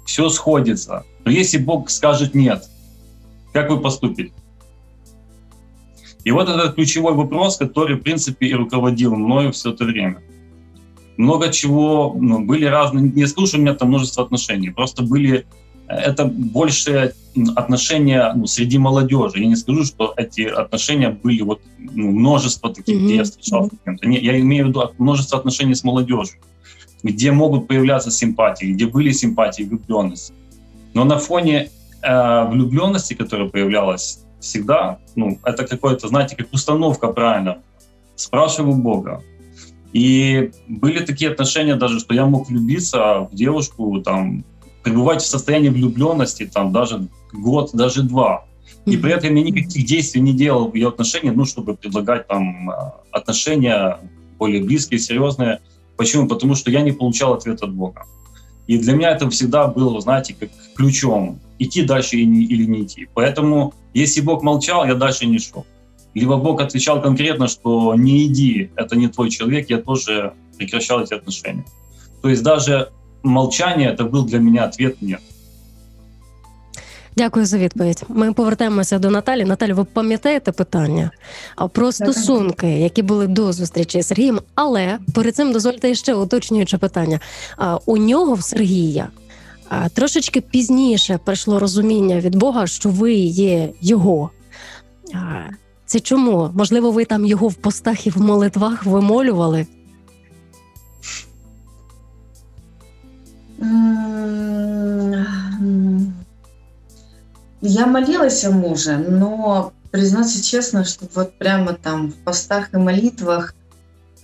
все 0.05 0.29
сходится. 0.29 1.03
Но 1.23 1.29
если 1.31 1.59
Бог 1.59 1.91
скажет 1.91 2.33
нет, 2.33 2.67
как 3.53 3.69
вы 3.69 3.79
поступите? 3.79 4.31
И 6.23 6.31
вот 6.31 6.49
этот 6.49 6.75
ключевой 6.75 7.13
вопрос, 7.13 7.57
который, 7.57 7.95
в 7.95 8.01
принципе, 8.01 8.47
и 8.47 8.53
руководил 8.53 9.15
мною 9.15 9.51
все 9.51 9.71
это 9.71 9.85
время. 9.85 10.21
Много 11.17 11.49
чего, 11.51 12.15
ну, 12.19 12.45
были 12.45 12.65
разные, 12.65 13.09
не 13.09 13.25
скажу, 13.27 13.47
что 13.47 13.57
у 13.57 13.61
меня 13.61 13.73
там 13.73 13.89
множество 13.89 14.23
отношений, 14.23 14.69
просто 14.69 15.03
были, 15.03 15.45
э, 15.87 15.93
это 15.93 16.25
больше 16.25 17.13
отношения 17.55 18.31
ну, 18.35 18.45
среди 18.45 18.77
молодежи. 18.77 19.39
Я 19.39 19.47
не 19.47 19.55
скажу, 19.55 19.83
что 19.83 20.13
эти 20.17 20.41
отношения 20.41 21.09
были 21.09 21.41
вот 21.41 21.61
ну, 21.77 22.11
множество 22.11 22.73
таких, 22.73 22.97
где 22.97 23.15
я 23.15 23.21
Мгм. 23.21 23.23
встречался 23.25 23.75
с 23.75 23.85
кем-то. 23.85 24.07
Не, 24.07 24.19
я 24.19 24.39
имею 24.39 24.65
в 24.65 24.69
виду 24.69 24.91
множество 24.97 25.39
отношений 25.39 25.75
с 25.75 25.83
молодежью, 25.83 26.39
где 27.03 27.31
могут 27.31 27.67
появляться 27.67 28.11
симпатии, 28.11 28.65
где 28.73 28.85
были 28.85 29.11
симпатии, 29.11 29.63
влюбленность. 29.63 30.33
Но 30.93 31.03
на 31.05 31.17
фоне 31.19 31.69
э, 32.01 32.45
влюбленности, 32.49 33.13
которая 33.13 33.49
появлялась 33.49 34.23
всегда, 34.39 34.97
ну, 35.15 35.39
это 35.43 35.65
какое-то, 35.65 36.07
знаете, 36.07 36.35
как 36.35 36.51
установка 36.51 37.07
правильно. 37.07 37.59
Спрашиваю 38.15 38.75
Бога, 38.75 39.23
И 39.93 40.51
были 40.67 41.03
такие 41.05 41.31
отношения 41.31 41.75
даже, 41.75 41.99
что 41.99 42.13
я 42.13 42.25
мог 42.25 42.49
влюбиться 42.49 43.27
в 43.31 43.35
девушку, 43.35 44.01
там, 44.01 44.43
пребывать 44.83 45.21
в 45.21 45.27
состоянии 45.27 45.69
влюбленности, 45.69 46.49
там, 46.51 46.71
даже 46.71 47.07
год, 47.33 47.71
даже 47.73 48.03
два. 48.03 48.45
И 48.85 48.97
при 48.97 49.13
этом 49.13 49.35
я 49.35 49.43
никаких 49.43 49.85
действий 49.85 50.21
не 50.21 50.33
делал 50.33 50.69
в 50.69 50.75
ее 50.75 50.87
отношении, 50.87 51.29
ну, 51.29 51.45
чтобы 51.45 51.75
предлагать 51.75 52.27
там 52.27 52.69
а, 52.69 52.95
отношения 53.11 53.99
более 54.39 54.63
близкие, 54.63 54.99
серьезные. 54.99 55.59
Почему? 55.97 56.27
Потому 56.27 56.55
что 56.55 56.71
я 56.71 56.81
не 56.81 56.91
получал 56.91 57.33
ответа 57.33 57.65
от 57.65 57.73
Бога. 57.73 58.05
И 58.67 58.77
для 58.77 58.93
меня 58.93 59.11
это 59.11 59.29
всегда 59.29 59.67
было, 59.67 60.01
знаете, 60.01 60.35
как 60.39 60.49
ключом, 60.75 61.39
идти 61.60 61.82
дальше 61.82 62.16
или 62.16 62.66
не 62.66 62.82
идти. 62.82 63.08
Поэтому, 63.14 63.72
если 63.94 64.20
Бог 64.20 64.42
молчал, 64.42 64.86
я 64.86 64.94
дальше 64.94 65.26
не 65.26 65.38
шел. 65.38 65.64
Либо 66.14 66.36
Бог 66.36 66.60
отвечал 66.60 67.02
конкретно, 67.02 67.48
что 67.48 67.94
не 67.94 68.26
иди, 68.26 68.70
это 68.76 68.96
не 68.96 69.08
твой 69.08 69.30
человек, 69.30 69.70
я 69.70 69.78
тоже 69.78 70.32
прекращал 70.58 71.00
эти 71.00 71.14
отношения. 71.14 71.64
То 72.22 72.28
есть 72.28 72.42
даже 72.42 72.88
молчание, 73.22 73.90
это 73.90 74.04
был 74.04 74.24
для 74.24 74.38
меня 74.38 74.64
ответ 74.64 75.02
нет. 75.02 75.20
Дякую 77.18 77.46
за 77.46 77.58
відповідь. 77.58 78.02
Ми 78.08 78.32
повертаємося 78.32 78.98
до 78.98 79.10
Наталі. 79.10 79.44
Наталі, 79.44 79.72
ви 79.72 79.84
пам'ятаєте 79.84 80.52
питання 80.52 81.10
про 81.72 81.92
стосунки, 81.92 82.66
які 82.66 83.02
були 83.02 83.26
до 83.26 83.52
зустрічі 83.52 84.02
з 84.02 84.06
Сергієм? 84.06 84.40
Але 84.54 84.98
перед 85.14 85.36
цим 85.36 85.52
дозвольте 85.52 85.94
ще 85.94 86.14
уточнююче 86.14 86.78
питання. 86.78 87.20
У 87.86 87.96
нього 87.96 88.34
в 88.34 88.42
Сергія 88.42 89.08
трошечки 89.93 90.41
пізніше 90.41 91.19
прийшло 91.25 91.59
розуміння 91.59 92.19
від 92.19 92.35
Бога, 92.35 92.67
що 92.67 92.89
ви 92.89 93.13
є 93.13 93.69
його. 93.81 94.29
Це 95.85 95.99
чому? 95.99 96.49
Можливо, 96.53 96.91
ви 96.91 97.05
там 97.05 97.25
його 97.25 97.47
в 97.47 97.53
постах 97.53 98.07
і 98.07 98.09
в 98.09 98.21
молитвах 98.21 98.85
вимолювали? 98.85 99.67
Я 107.61 107.85
молилась 107.85 108.43
о 108.43 108.51
муже, 108.51 108.97
но 108.97 109.71
признаться 109.91 110.43
честно, 110.43 110.83
что 110.83 111.05
вот 111.13 111.37
прямо 111.37 111.73
там 111.73 112.09
в 112.09 112.15
постах 112.15 112.73
и 112.73 112.77
молитвах 112.77 113.53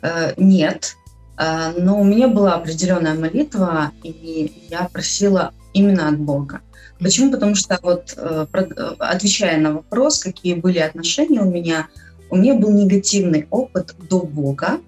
э, 0.01 0.33
нет. 0.37 0.95
Э, 1.37 1.73
но 1.77 1.99
у 1.99 2.03
меня 2.03 2.27
была 2.27 2.55
определенная 2.55 3.13
молитва, 3.13 3.91
и 4.03 4.67
я 4.69 4.89
просила 4.91 5.53
именно 5.73 6.09
от 6.09 6.19
Бога. 6.19 6.61
Почему? 6.99 7.31
Потому 7.31 7.55
что 7.55 7.79
вот 7.81 8.13
э, 8.17 8.45
отвечая 8.99 9.59
на 9.59 9.73
вопрос, 9.73 10.19
какие 10.19 10.55
были 10.55 10.79
отношения 10.79 11.41
у 11.41 11.49
меня, 11.49 11.87
у 12.29 12.37
меня 12.37 12.55
был 12.55 12.71
негативный 12.71 13.47
опыт 13.51 13.95
до 14.09 14.21
Бога. 14.21 14.79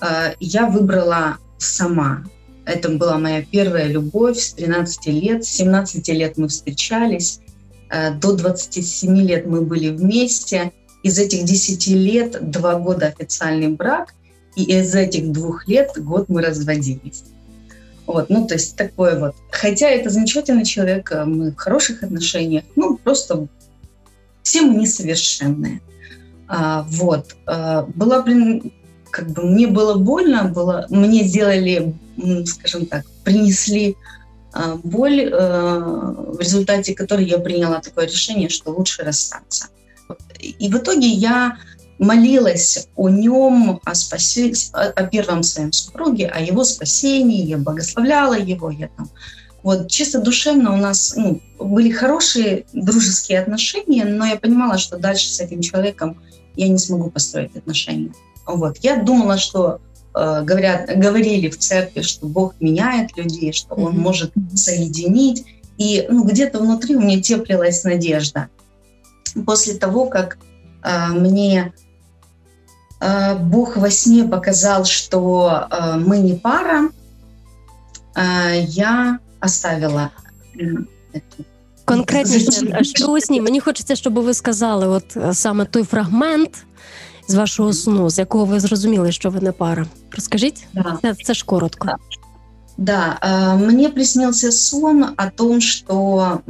Э, 0.00 0.34
я 0.40 0.66
выбрала 0.66 1.38
сама. 1.58 2.24
Это 2.64 2.90
была 2.90 3.18
моя 3.18 3.42
первая 3.42 3.86
любовь 3.86 4.38
с 4.38 4.52
13 4.52 5.06
лет. 5.06 5.44
С 5.44 5.48
17 5.48 6.08
лет 6.08 6.38
мы 6.38 6.48
встречались. 6.48 7.40
Э, 7.90 8.12
до 8.12 8.36
27 8.36 9.16
лет 9.16 9.46
мы 9.46 9.62
были 9.62 9.88
вместе. 9.88 10.72
Из 11.02 11.18
этих 11.18 11.44
10 11.44 11.86
лет 11.88 12.50
два 12.50 12.74
года 12.74 13.06
официальный 13.06 13.68
брак, 13.68 14.14
и 14.58 14.64
из 14.64 14.94
этих 14.94 15.30
двух 15.30 15.68
лет 15.68 15.92
год 15.96 16.28
мы 16.28 16.42
разводились. 16.42 17.24
Вот, 18.06 18.28
ну, 18.28 18.46
то 18.46 18.54
есть 18.54 18.76
такое 18.76 19.18
вот. 19.18 19.36
Хотя 19.50 19.88
это 19.88 20.10
замечательный 20.10 20.64
человек, 20.64 21.12
э, 21.12 21.24
мы 21.24 21.52
в 21.52 21.56
хороших 21.56 22.02
отношениях, 22.02 22.64
ну, 22.74 22.96
просто 22.96 23.46
все 24.42 24.62
мы 24.62 24.74
несовершенные. 24.74 25.80
А, 26.48 26.84
вот. 26.88 27.36
А, 27.46 27.82
была, 27.94 28.22
блин, 28.22 28.72
как 29.10 29.28
бы 29.28 29.42
мне 29.42 29.68
было 29.68 29.94
больно, 29.94 30.44
было, 30.44 30.86
мне 30.90 31.22
сделали, 31.22 31.94
скажем 32.46 32.86
так, 32.86 33.04
принесли 33.22 33.96
а, 34.52 34.74
боль, 34.82 35.30
а, 35.32 36.14
в 36.32 36.40
результате 36.40 36.94
которой 36.94 37.26
я 37.26 37.38
приняла 37.38 37.80
такое 37.80 38.06
решение, 38.06 38.48
что 38.48 38.72
лучше 38.72 39.02
расстаться. 39.02 39.68
И 40.38 40.68
в 40.68 40.78
итоге 40.78 41.06
я 41.08 41.58
молилась 41.98 42.88
о 42.96 43.08
нем, 43.08 43.80
о, 43.84 43.94
спаси... 43.94 44.54
о 44.72 45.02
первом 45.04 45.42
своем 45.42 45.72
супруге, 45.72 46.28
о 46.28 46.40
его 46.40 46.64
спасении, 46.64 47.46
я 47.46 47.58
благословляла 47.58 48.38
его, 48.38 48.70
я 48.70 48.88
там 48.96 49.08
вот 49.62 49.90
чисто 49.90 50.20
душевно 50.20 50.72
у 50.72 50.76
нас 50.76 51.14
ну, 51.16 51.40
были 51.58 51.90
хорошие 51.90 52.64
дружеские 52.72 53.40
отношения, 53.40 54.04
но 54.04 54.24
я 54.24 54.36
понимала, 54.36 54.78
что 54.78 54.98
дальше 54.98 55.28
с 55.28 55.40
этим 55.40 55.60
человеком 55.60 56.16
я 56.54 56.68
не 56.68 56.78
смогу 56.78 57.10
построить 57.10 57.56
отношения. 57.56 58.12
Вот. 58.46 58.78
Я 58.78 59.02
думала, 59.02 59.36
что 59.36 59.80
э, 60.14 60.42
говорят, 60.42 60.88
говорили 60.96 61.50
в 61.50 61.58
церкви, 61.58 62.02
что 62.02 62.26
Бог 62.26 62.54
меняет 62.60 63.16
людей, 63.16 63.52
что 63.52 63.74
Он 63.74 63.94
mm-hmm. 63.94 64.00
может 64.00 64.32
соединить. 64.54 65.44
И 65.76 66.06
ну, 66.08 66.24
где-то 66.24 66.60
внутри 66.60 66.96
у 66.96 67.00
меня 67.00 67.20
теплилась 67.20 67.84
надежда. 67.84 68.48
После 69.44 69.74
того, 69.74 70.06
как 70.06 70.38
э, 70.82 71.08
мне 71.08 71.74
Бог 73.39 73.77
во 73.77 73.89
сне 73.89 74.23
показал, 74.23 74.85
что 74.85 75.67
э, 75.69 75.97
мы 75.97 76.19
не 76.19 76.35
пара, 76.35 76.89
э, 78.15 78.63
я 78.67 79.19
оставила 79.41 80.11
эту 81.13 81.45
Конкретніше, 81.85 82.83
що 82.83 83.07
у 83.07 83.19
сні? 83.19 83.41
Мені 83.41 83.59
хочеться, 83.59 83.95
щоб 83.95 84.13
ви 84.13 84.33
сказали, 84.33 84.87
от 84.87 85.17
саме 85.33 85.65
той 85.65 85.83
фрагмент 85.83 86.65
з 87.27 87.35
вашого 87.35 87.73
сну, 87.73 88.09
з 88.09 88.19
якого 88.19 88.45
ви 88.45 88.59
зрозуміли, 88.59 89.11
що 89.11 89.29
ви 89.29 89.39
не 89.39 89.51
пара. 89.51 89.85
Розкажіть, 90.11 90.67
да. 90.73 90.97
це, 91.01 91.15
це 91.23 91.33
ж 91.33 91.45
коротко. 91.45 91.87
Да, 92.77 93.19
мне 93.59 93.89
приснился 93.89 94.51
сон 94.51 95.03
о 95.03 95.29
том, 95.35 95.61
что 95.61 96.41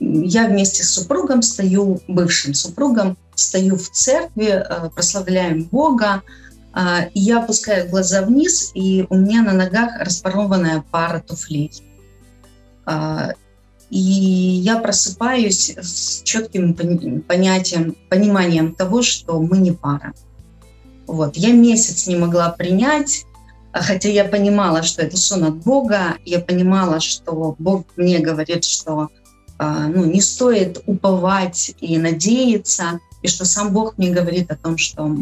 я 0.00 0.46
вместе 0.48 0.82
с 0.82 0.90
супругом 0.90 1.42
стою, 1.42 2.00
бывшим 2.08 2.54
супругом, 2.54 3.16
стою 3.39 3.77
в 3.77 3.89
церкви, 3.89 4.47
э, 4.47 4.89
прославляем 4.93 5.63
Бога, 5.63 6.21
э, 6.75 7.09
и 7.13 7.19
я 7.19 7.41
опускаю 7.41 7.89
глаза 7.89 8.21
вниз, 8.21 8.71
и 8.73 9.05
у 9.09 9.15
меня 9.15 9.41
на 9.41 9.53
ногах 9.53 9.99
распарованная 9.99 10.83
пара 10.91 11.19
туфлей. 11.19 11.71
Э, 12.85 13.31
и 13.89 13.97
я 13.97 14.77
просыпаюсь 14.77 15.75
с 15.77 16.21
четким 16.23 16.75
понятием, 17.27 17.95
пониманием 18.09 18.75
того, 18.75 19.01
что 19.01 19.39
мы 19.41 19.57
не 19.57 19.71
пара. 19.71 20.13
Вот. 21.07 21.37
Я 21.37 21.53
месяц 21.53 22.05
не 22.05 22.15
могла 22.15 22.49
принять, 22.51 23.25
хотя 23.73 24.09
я 24.09 24.25
понимала, 24.25 24.83
что 24.83 25.01
это 25.01 25.17
сон 25.17 25.43
от 25.45 25.55
Бога, 25.55 26.17
я 26.23 26.39
понимала, 26.39 26.99
что 26.99 27.55
Бог 27.57 27.85
мне 27.95 28.19
говорит, 28.19 28.63
что 28.63 29.09
ну, 29.57 30.05
не 30.05 30.21
стоит 30.21 30.83
уповать 30.85 31.73
и 31.81 31.97
надеяться, 31.97 32.99
и 33.21 33.27
что 33.27 33.45
сам 33.45 33.73
Бог 33.73 33.97
мне 33.97 34.11
говорит 34.11 34.51
о 34.51 34.55
том, 34.55 34.77
что 34.77 35.15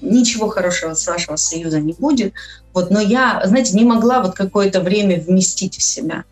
ничего 0.00 0.48
хорошего 0.48 0.94
с 0.94 1.06
вашего 1.06 1.36
союза 1.36 1.80
не 1.80 1.92
будет. 1.92 2.34
Вот, 2.72 2.90
но 2.90 3.00
я, 3.00 3.42
знаете, 3.44 3.76
не 3.76 3.84
могла 3.84 4.22
вот 4.22 4.34
какое-то 4.34 4.80
время 4.80 5.20
вместить 5.20 5.76
в 5.76 5.82
себя. 5.82 6.24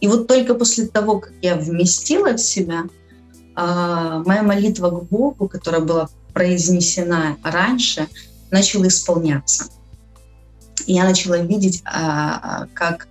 И 0.00 0.08
вот 0.08 0.26
только 0.26 0.54
после 0.54 0.86
того, 0.86 1.20
как 1.20 1.32
я 1.42 1.56
вместила 1.56 2.32
в 2.32 2.40
себя, 2.40 2.84
а, 3.54 4.22
моя 4.24 4.42
молитва 4.42 4.90
к 4.90 5.04
Богу, 5.04 5.48
которая 5.48 5.80
была 5.80 6.08
произнесена 6.32 7.36
раньше, 7.44 8.08
начала 8.50 8.88
исполняться. 8.88 9.66
И 10.86 10.94
я 10.94 11.04
начала 11.04 11.38
видеть, 11.38 11.82
а, 11.84 12.66
как 12.74 13.06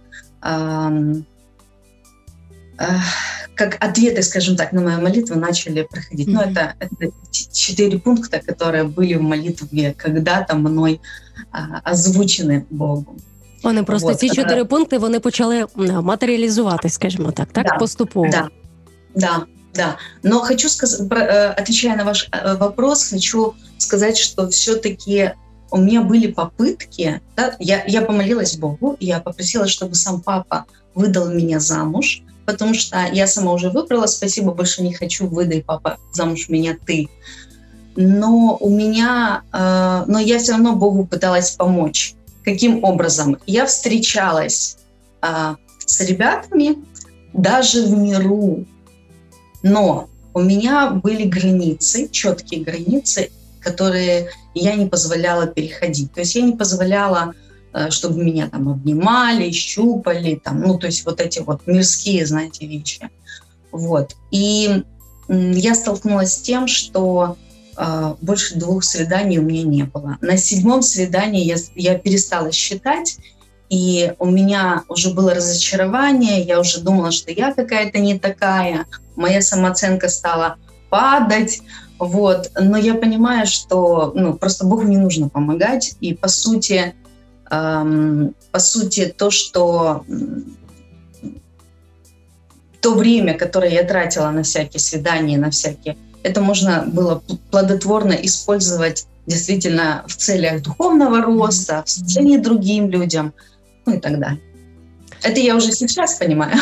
как 3.55 3.77
ответы, 3.81 4.23
скажем 4.23 4.57
так, 4.57 4.73
на 4.73 4.83
мою 4.83 5.01
молитву 5.01 5.37
начали 5.37 5.83
проходить. 5.83 6.29
Mm-hmm. 6.29 6.33
Ну, 6.33 6.41
это, 6.41 6.75
это 6.79 7.13
четыре 7.31 7.99
пункта, 7.99 8.41
которые 8.41 8.85
были 8.85 9.15
в 9.15 9.23
молитве 9.23 9.95
когда-то 9.97 10.57
мной 10.57 11.01
а, 11.53 11.81
озвучены 11.85 12.65
Богу. 12.71 13.17
Вони 13.63 13.83
просто 13.83 14.09
вот. 14.09 14.21
ці 14.21 14.31
чотири 14.31 14.65
пункти 14.65 14.99
вони 14.99 15.21
почали 15.21 15.67
матеріалізуватись, 16.03 16.93
скажімо 16.93 17.31
так, 17.31 17.49
так 17.53 17.67
да, 17.67 17.77
поступово. 17.77 18.29
Да, 18.31 18.49
да, 19.15 19.47
да. 19.75 19.97
Но 20.23 20.41
хочу 20.41 20.69
сказать, 20.69 21.01
э, 21.11 21.61
отвечая 21.61 21.97
на 21.97 22.05
ваш 22.05 22.29
э, 22.33 22.59
вопрос, 22.59 23.11
хочу 23.11 23.55
сказать, 23.79 24.19
что 24.19 24.49
все-таки 24.49 25.31
у 25.71 25.79
меня 25.79 26.03
были 26.03 26.27
попытки, 26.33 27.21
да, 27.37 27.57
я, 27.59 27.85
я 27.87 28.03
помолилась 28.03 28.57
Богу, 28.57 28.97
я 29.01 29.21
попросила, 29.21 29.67
чтобы 29.67 29.95
сам 29.95 30.21
папа 30.21 30.65
выдал 30.95 31.29
меня 31.29 31.61
замуж, 31.61 32.23
потому 32.52 32.74
что 32.74 33.08
я 33.12 33.28
сама 33.28 33.54
уже 33.54 33.70
выбрала, 33.70 34.08
спасибо, 34.08 34.54
больше 34.54 34.84
не 34.84 34.94
хочу, 34.94 35.28
выдай, 35.28 35.64
папа, 35.64 35.98
замуж 36.14 36.50
меня 36.50 36.78
ты. 36.86 37.08
Но 37.96 38.58
у 38.60 38.70
меня, 38.70 39.44
э, 39.52 40.04
но 40.08 40.20
я 40.20 40.40
все 40.40 40.54
равно 40.54 40.76
Богу 40.76 41.06
пыталась 41.06 41.52
помочь. 41.52 42.16
Каким 42.44 42.84
образом? 42.84 43.38
Я 43.46 43.66
встречалась 43.66 44.78
э, 45.22 45.56
с 45.86 46.02
ребятами 46.02 46.78
даже 47.34 47.84
в 47.84 47.98
миру, 47.98 48.66
но 49.64 50.10
у 50.34 50.42
меня 50.42 50.92
были 50.92 51.24
границы, 51.24 52.08
четкие 52.10 52.64
границы, 52.64 53.32
которые 53.60 54.30
я 54.56 54.76
не 54.76 54.88
позволяла 54.88 55.48
переходить. 55.48 56.14
То 56.14 56.22
есть 56.22 56.36
я 56.36 56.42
не 56.42 56.54
позволяла, 56.54 57.34
чтобы 57.90 58.24
меня 58.24 58.50
там 58.50 58.70
обнимали, 58.70 59.52
щупали, 59.52 60.36
там, 60.36 60.62
ну, 60.62 60.78
то 60.78 60.88
есть 60.88 61.06
вот 61.06 61.22
эти 61.22 61.40
вот 61.40 61.68
мирские, 61.68 62.26
знаете, 62.26 62.66
вещи. 62.66 63.10
Вот. 63.72 64.16
И 64.32 64.84
я 65.30 65.76
столкнулась 65.76 66.34
с 66.34 66.42
тем, 66.42 66.68
что 66.68 67.38
э, 67.78 68.16
больше 68.22 68.56
двух 68.56 68.84
свиданий 68.84 69.38
у 69.38 69.44
меня 69.44 69.64
не 69.64 69.84
было. 69.84 70.18
На 70.22 70.38
седьмом 70.38 70.82
свидании 70.82 71.46
я, 71.46 71.56
я 71.76 71.98
перестала 71.98 72.52
считать, 72.52 73.18
и 73.70 74.14
у 74.20 74.26
меня 74.26 74.84
уже 74.90 75.14
было 75.14 75.34
разочарование, 75.34 76.42
я 76.42 76.60
уже 76.60 76.82
думала, 76.82 77.12
что 77.12 77.32
я 77.32 77.54
какая-то 77.54 78.00
не 78.00 78.20
такая, 78.20 78.86
моя 79.16 79.42
самооценка 79.42 80.10
стала 80.10 80.58
падать, 80.90 81.62
вот. 81.98 82.52
Но 82.60 82.78
я 82.78 82.96
понимаю, 82.96 83.48
что 83.48 84.12
ну, 84.14 84.34
просто 84.34 84.66
Богу 84.66 84.82
не 84.82 84.98
нужно 84.98 85.30
помогать, 85.30 85.96
и 86.02 86.14
по 86.14 86.28
сути, 86.28 86.96
по 87.52 88.60
сути, 88.60 89.14
то, 89.18 89.30
что 89.30 90.06
то 92.80 92.96
время, 92.96 93.38
которое 93.38 93.72
я 93.72 93.84
тратила 93.84 94.32
на 94.32 94.42
всякие 94.42 94.80
свидания, 94.80 95.38
на 95.38 95.50
всякие, 95.50 95.98
это 96.24 96.42
можно 96.42 96.86
было 96.88 97.22
плодотворно 97.52 98.14
использовать 98.14 99.06
действительно 99.28 100.04
в 100.08 100.16
целях 100.16 100.62
духовного 100.62 101.22
роста, 101.22 101.84
в 101.86 101.90
служении 101.90 102.38
другим 102.38 102.90
людям, 102.90 103.34
ну 103.86 103.96
и 103.96 104.00
так 104.00 104.20
далее. 104.20 104.40
Это 105.22 105.40
я 105.40 105.56
уже 105.56 105.72
сейчас 105.72 106.14
понимаю. 106.14 106.58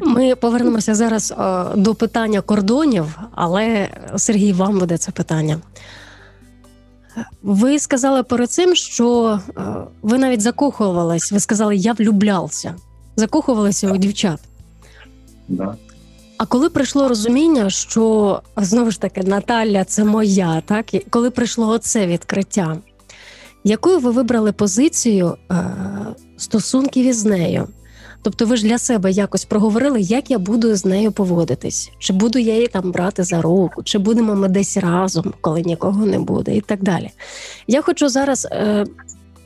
Ми 0.00 0.34
повернемося 0.34 0.94
зараз 0.94 1.34
до 1.76 1.94
питання 1.94 2.40
кордонів, 2.40 3.18
але 3.34 3.88
Сергій, 4.16 4.52
вам 4.52 4.78
буде 4.78 4.98
це 4.98 5.12
питання. 5.12 5.58
Ви 7.42 7.78
сказали 7.78 8.22
перед 8.22 8.50
цим, 8.50 8.74
що 8.74 9.40
ви 10.02 10.18
навіть 10.18 10.40
закохувались. 10.40 11.32
Ви 11.32 11.40
сказали, 11.40 11.76
я 11.76 11.92
влюблявся, 11.92 12.74
закохувалися 13.16 13.92
у 13.92 13.96
дівчат. 13.96 14.40
Да. 15.48 15.76
А 16.38 16.46
коли 16.46 16.68
прийшло 16.68 17.08
розуміння, 17.08 17.70
що 17.70 18.40
знову 18.56 18.90
ж 18.90 19.00
таки 19.00 19.22
Наталя 19.22 19.84
це 19.84 20.04
моя, 20.04 20.62
так 20.66 20.94
і 20.94 20.98
коли 20.98 21.30
прийшло 21.30 21.68
оце 21.68 22.06
відкриття, 22.06 22.78
якою 23.64 23.98
ви 23.98 24.10
вибрали 24.10 24.52
позицію 24.52 25.36
е, 25.50 25.56
стосунків 26.36 27.06
із 27.06 27.24
нею? 27.24 27.68
Тобто, 28.22 28.46
ви 28.46 28.56
ж 28.56 28.62
для 28.62 28.78
себе 28.78 29.10
якось 29.10 29.44
проговорили, 29.44 30.00
як 30.00 30.30
я 30.30 30.38
буду 30.38 30.76
з 30.76 30.84
нею 30.84 31.12
поводитись, 31.12 31.90
чи 31.98 32.12
буду 32.12 32.38
я 32.38 32.54
її 32.54 32.68
там 32.68 32.92
брати 32.92 33.24
за 33.24 33.42
руку, 33.42 33.82
чи 33.82 33.98
будемо 33.98 34.34
ми 34.34 34.48
десь 34.48 34.76
разом, 34.76 35.34
коли 35.40 35.62
нікого 35.62 36.06
не 36.06 36.18
буде, 36.18 36.56
і 36.56 36.60
так 36.60 36.82
далі. 36.82 37.10
Я 37.66 37.82
хочу 37.82 38.08
зараз, 38.08 38.48
е, 38.50 38.86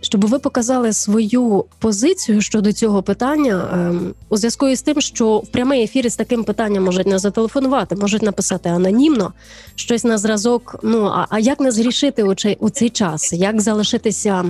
щоб 0.00 0.26
ви 0.26 0.38
показали 0.38 0.92
свою 0.92 1.64
позицію 1.78 2.40
щодо 2.40 2.72
цього 2.72 3.02
питання 3.02 3.68
ем, 3.72 4.14
у 4.28 4.36
зв'язку 4.36 4.68
із 4.68 4.82
тим, 4.82 5.00
що 5.00 5.38
в 5.38 5.48
прямий 5.48 5.82
ефір 5.82 6.12
з 6.12 6.16
таким 6.16 6.44
питанням 6.44 6.84
можуть 6.84 7.06
не 7.06 7.18
зателефонувати, 7.18 7.96
можуть 7.96 8.22
написати 8.22 8.68
анонімно 8.68 9.32
щось 9.74 10.04
на 10.04 10.18
зразок. 10.18 10.80
Ну 10.82 11.12
а, 11.30 11.38
як 11.38 11.60
не 11.60 11.70
згрішити 11.70 12.22
у 12.60 12.70
цей 12.70 12.90
час, 12.90 13.32
як 13.32 13.60
залишитися 13.60 14.44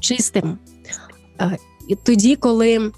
чистим? 0.00 0.58
Е, 1.40 1.58
і 1.88 1.96
тоді, 1.96 2.36
коли 2.36 2.92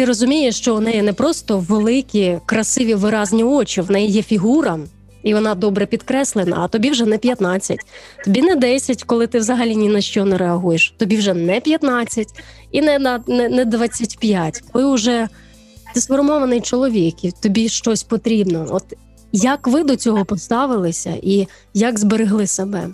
ти 0.00 0.06
розумієш, 0.06 0.56
що 0.56 0.76
у 0.76 0.80
неї 0.80 1.02
не 1.02 1.12
просто 1.12 1.58
великі, 1.58 2.38
красиві 2.46 2.94
виразні 2.94 3.44
очі, 3.44 3.80
в 3.80 3.90
неї 3.90 4.08
є 4.08 4.22
фігура, 4.22 4.78
і 5.22 5.34
вона 5.34 5.54
добре 5.54 5.86
підкреслена, 5.86 6.56
а 6.60 6.68
тобі 6.68 6.90
вже 6.90 7.06
не 7.06 7.18
15, 7.18 7.78
тобі 8.24 8.42
не 8.42 8.56
10, 8.56 9.04
коли 9.04 9.26
ти 9.26 9.38
взагалі 9.38 9.76
ні 9.76 9.88
на 9.88 10.00
що 10.00 10.24
не 10.24 10.38
реагуєш. 10.38 10.94
Тобі 10.96 11.16
вже 11.16 11.34
не 11.34 11.60
15 11.60 12.28
і 12.72 12.82
не 12.82 12.98
на 12.98 13.22
не, 13.26 13.48
не 13.48 13.64
25. 13.64 14.64
Коли 14.72 14.94
вже 14.94 15.28
ти 15.94 16.00
сформований 16.00 16.60
чоловік, 16.60 17.24
і 17.24 17.32
тобі 17.42 17.68
щось 17.68 18.02
потрібно. 18.02 18.66
От 18.70 18.84
як 19.32 19.68
ви 19.68 19.84
до 19.84 19.96
цього 19.96 20.24
поставилися 20.24 21.14
і 21.22 21.46
як 21.74 21.98
зберегли 21.98 22.46
себе? 22.46 22.88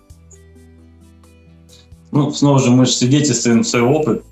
Ну, 2.12 2.32
снова 2.32 2.58
же, 2.58 2.70
мы 2.70 2.84
же 2.84 2.92
свидетельствуем 2.92 3.64
свой 3.64 3.82
опыт, 3.82 4.22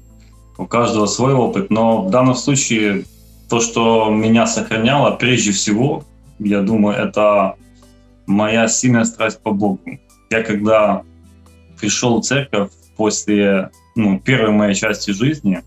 у 0.59 0.67
каждого 0.67 1.07
свой 1.07 1.35
опыт, 1.35 1.71
но 1.71 2.03
в 2.03 2.11
данном 2.11 2.35
случае 2.35 3.05
то, 3.49 3.61
что 3.61 4.11
меня 4.11 4.47
сохраняло, 4.47 5.11
прежде 5.13 5.53
всего, 5.53 6.05
я 6.39 6.63
думаю, 6.63 6.97
это 6.97 7.55
моя 8.27 8.69
сильная 8.69 9.05
страсть 9.05 9.41
по 9.41 9.53
Богу. 9.53 9.99
Я 10.31 10.43
когда 10.43 11.03
пришел 11.81 12.21
в 12.21 12.25
церковь 12.25 12.71
после 12.97 13.71
ну, 13.95 14.19
первой 14.19 14.51
моей 14.51 14.75
части 14.75 15.11
жизни, 15.11 15.63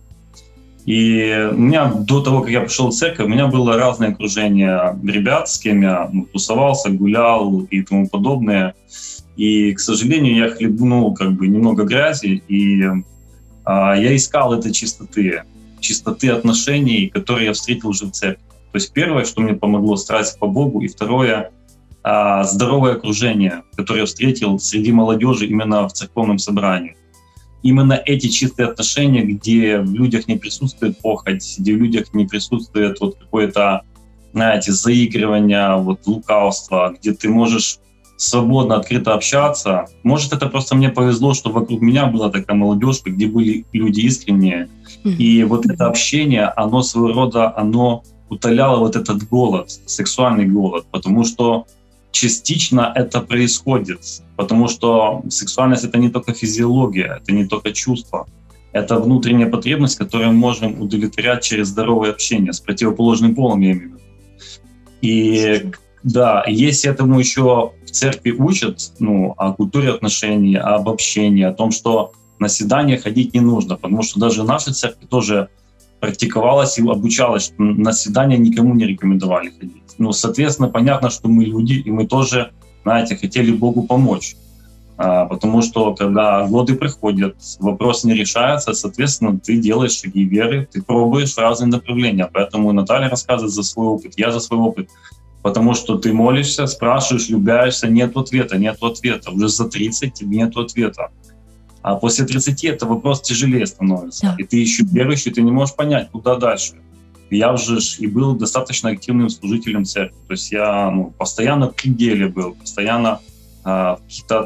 и 0.85 1.49
у 1.51 1.57
меня 1.57 1.91
до 1.93 2.21
того, 2.21 2.41
как 2.41 2.49
я 2.49 2.61
пришел 2.61 2.89
в 2.89 2.93
церковь, 2.93 3.25
у 3.25 3.29
меня 3.29 3.47
было 3.47 3.75
разное 3.77 4.11
окружение 4.11 4.97
ребят, 5.03 5.49
с 5.49 5.59
кем 5.59 5.81
я 5.81 6.09
ну, 6.11 6.25
тусовался, 6.25 6.89
гулял 6.89 7.59
и 7.69 7.81
тому 7.81 8.07
подобное. 8.07 8.73
И, 9.35 9.73
к 9.73 9.81
сожалению, 9.81 10.35
я 10.35 10.49
хлебнул 10.49 11.13
как 11.13 11.33
бы 11.33 11.47
немного 11.47 11.83
грязи, 11.83 12.41
и 12.47 12.85
я 13.67 14.15
искал 14.15 14.53
этой 14.53 14.71
чистоты, 14.71 15.43
чистоты 15.79 16.29
отношений, 16.29 17.09
которые 17.09 17.47
я 17.47 17.53
встретил 17.53 17.89
уже 17.89 18.05
в 18.05 18.11
церкви. 18.11 18.43
То 18.71 18.75
есть 18.75 18.93
первое, 18.93 19.25
что 19.25 19.41
мне 19.41 19.53
помогло 19.53 19.95
страсть 19.95 20.39
по 20.39 20.47
Богу, 20.47 20.81
и 20.81 20.87
второе 20.87 21.51
а, 22.03 22.43
здоровое 22.43 22.93
окружение, 22.93 23.63
которое 23.75 24.01
я 24.01 24.05
встретил 24.05 24.59
среди 24.59 24.91
молодежи 24.91 25.45
именно 25.45 25.87
в 25.87 25.93
церковном 25.93 26.37
собрании. 26.37 26.95
Именно 27.63 28.01
эти 28.05 28.27
чистые 28.27 28.69
отношения, 28.69 29.23
где 29.23 29.79
в 29.79 29.93
людях 29.93 30.27
не 30.27 30.37
присутствует 30.37 30.97
похоть, 30.99 31.43
где 31.57 31.73
в 31.73 31.77
людях 31.77 32.13
не 32.13 32.25
присутствует 32.25 32.99
вот 33.01 33.17
какое-то, 33.17 33.81
знаете, 34.31 34.71
заигрывание, 34.71 35.75
вот 35.77 36.05
лукавство, 36.05 36.95
где 36.97 37.13
ты 37.13 37.29
можешь 37.29 37.79
свободно, 38.17 38.75
открыто 38.75 39.13
общаться. 39.13 39.85
Может, 40.03 40.33
это 40.33 40.47
просто 40.47 40.75
мне 40.75 40.89
повезло, 40.89 41.33
что 41.33 41.51
вокруг 41.51 41.81
меня 41.81 42.07
была 42.07 42.29
такая 42.29 42.57
молодежка, 42.57 43.11
где 43.11 43.27
были 43.27 43.65
люди 43.71 44.01
искренние. 44.01 44.67
И 45.03 45.43
вот 45.43 45.65
это 45.65 45.87
общение, 45.87 46.45
оно 46.45 46.81
своего 46.81 47.13
рода, 47.13 47.55
оно 47.55 48.03
утоляло 48.29 48.79
вот 48.79 48.95
этот 48.97 49.23
голод, 49.29 49.71
сексуальный 49.85 50.45
голод, 50.45 50.85
потому 50.91 51.23
что 51.23 51.65
частично 52.11 52.91
это 52.93 53.21
происходит, 53.21 53.99
потому 54.35 54.67
что 54.67 55.21
сексуальность 55.29 55.85
это 55.85 55.97
не 55.97 56.09
только 56.09 56.33
физиология, 56.33 57.19
это 57.21 57.31
не 57.31 57.45
только 57.45 57.71
чувство, 57.71 58.27
это 58.73 58.99
внутренняя 58.99 59.49
потребность, 59.49 59.97
которую 59.97 60.31
мы 60.31 60.39
можем 60.39 60.81
удовлетворять 60.81 61.43
через 61.43 61.67
здоровое 61.67 62.11
общение 62.11 62.51
с 62.51 62.59
противоположным 62.59 63.35
полом, 63.35 63.61
я 63.61 63.71
имею 63.71 63.79
в 63.79 63.83
виду. 63.83 63.97
И 65.01 65.71
да, 66.07 66.45
если 66.47 66.89
этому 66.89 67.19
еще 67.19 67.73
в 67.85 67.91
церкви 67.91 68.31
учат, 68.31 68.93
ну, 68.99 69.33
о 69.37 69.51
культуре 69.51 69.89
отношений, 69.89 70.55
об 70.55 70.87
общении, 70.87 71.43
о 71.43 71.51
том, 71.51 71.71
что 71.71 72.13
на 72.39 72.47
свидание 72.47 72.97
ходить 72.97 73.33
не 73.33 73.41
нужно, 73.41 73.75
потому 73.75 74.03
что 74.03 74.19
даже 74.19 74.43
наша 74.43 74.73
церковь 74.73 75.09
тоже 75.09 75.49
практиковалась 75.99 76.77
и 76.79 76.81
обучалась, 76.81 77.45
что 77.45 77.55
на 77.61 77.91
свидание 77.91 78.37
никому 78.37 78.73
не 78.73 78.85
рекомендовали 78.85 79.49
ходить. 79.49 79.83
Ну, 79.97 80.13
соответственно, 80.13 80.69
понятно, 80.69 81.09
что 81.09 81.27
мы 81.27 81.43
люди, 81.43 81.73
и 81.73 81.91
мы 81.91 82.07
тоже, 82.07 82.51
знаете, 82.83 83.17
хотели 83.17 83.51
Богу 83.51 83.83
помочь. 83.83 84.37
А, 84.97 85.25
потому 85.25 85.61
что 85.61 85.93
когда 85.93 86.47
годы 86.47 86.75
приходят, 86.75 87.35
вопрос 87.59 88.03
не 88.03 88.13
решается, 88.13 88.73
соответственно, 88.73 89.39
ты 89.39 89.57
делаешь 89.57 89.99
шаги 89.99 90.23
веры, 90.23 90.67
ты 90.71 90.81
пробуешь 90.81 91.37
разные 91.37 91.67
направления. 91.67 92.29
Поэтому 92.33 92.71
Наталья 92.71 93.09
рассказывает 93.09 93.53
за 93.53 93.63
свой 93.63 93.87
опыт, 93.87 94.13
я 94.17 94.31
за 94.31 94.39
свой 94.39 94.59
опыт. 94.59 94.89
Потому 95.47 95.75
что 95.75 95.97
ты 95.97 96.11
молишься, 96.11 96.67
спрашиваешь, 96.67 97.29
любяешься, 97.29 97.87
нет 97.87 98.17
ответа, 98.17 98.57
нет 98.57 98.83
ответа. 98.83 99.31
Уже 99.31 99.47
за 99.47 99.69
30 99.69 100.13
тебе 100.13 100.39
нет 100.39 100.57
ответа. 100.57 101.09
А 101.81 101.95
после 101.95 102.25
30 102.25 102.65
это 102.65 102.85
вопрос 102.85 103.21
тяжелее 103.21 103.65
становится. 103.65 104.25
Да. 104.25 104.35
И 104.37 104.43
ты 104.43 104.57
еще 104.57 104.83
верующий, 104.83 105.31
ты 105.31 105.41
не 105.41 105.51
можешь 105.51 105.73
понять, 105.73 106.11
куда 106.11 106.35
дальше. 106.35 106.73
Я 107.29 107.53
уже 107.53 107.79
и 107.97 108.07
был 108.07 108.35
достаточно 108.35 108.89
активным 108.89 109.29
служителем 109.29 109.85
церкви. 109.85 110.17
То 110.27 110.33
есть 110.33 110.51
я 110.51 110.91
ну, 110.91 111.13
постоянно 111.17 111.69
в 111.69 111.75
пределе 111.75 112.27
был, 112.27 112.53
постоянно 112.53 113.21
э, 113.63 113.95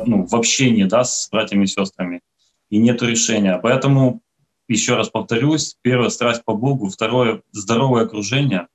ну, 0.05 0.27
в 0.27 0.35
общении 0.35 0.83
да, 0.83 1.03
с 1.03 1.29
братьями 1.31 1.63
и 1.63 1.67
сестрами. 1.67 2.21
И 2.69 2.77
нет 2.77 3.01
решения. 3.01 3.57
Поэтому, 3.57 4.21
еще 4.67 4.95
раз 4.97 5.09
повторюсь, 5.09 5.77
первое— 5.81 6.09
страсть 6.11 6.43
по 6.45 6.53
Богу, 6.53 6.89
второе— 6.89 7.41
здоровое 7.51 8.03
окружение 8.03 8.67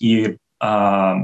и 0.00 0.38
э, 0.60 1.14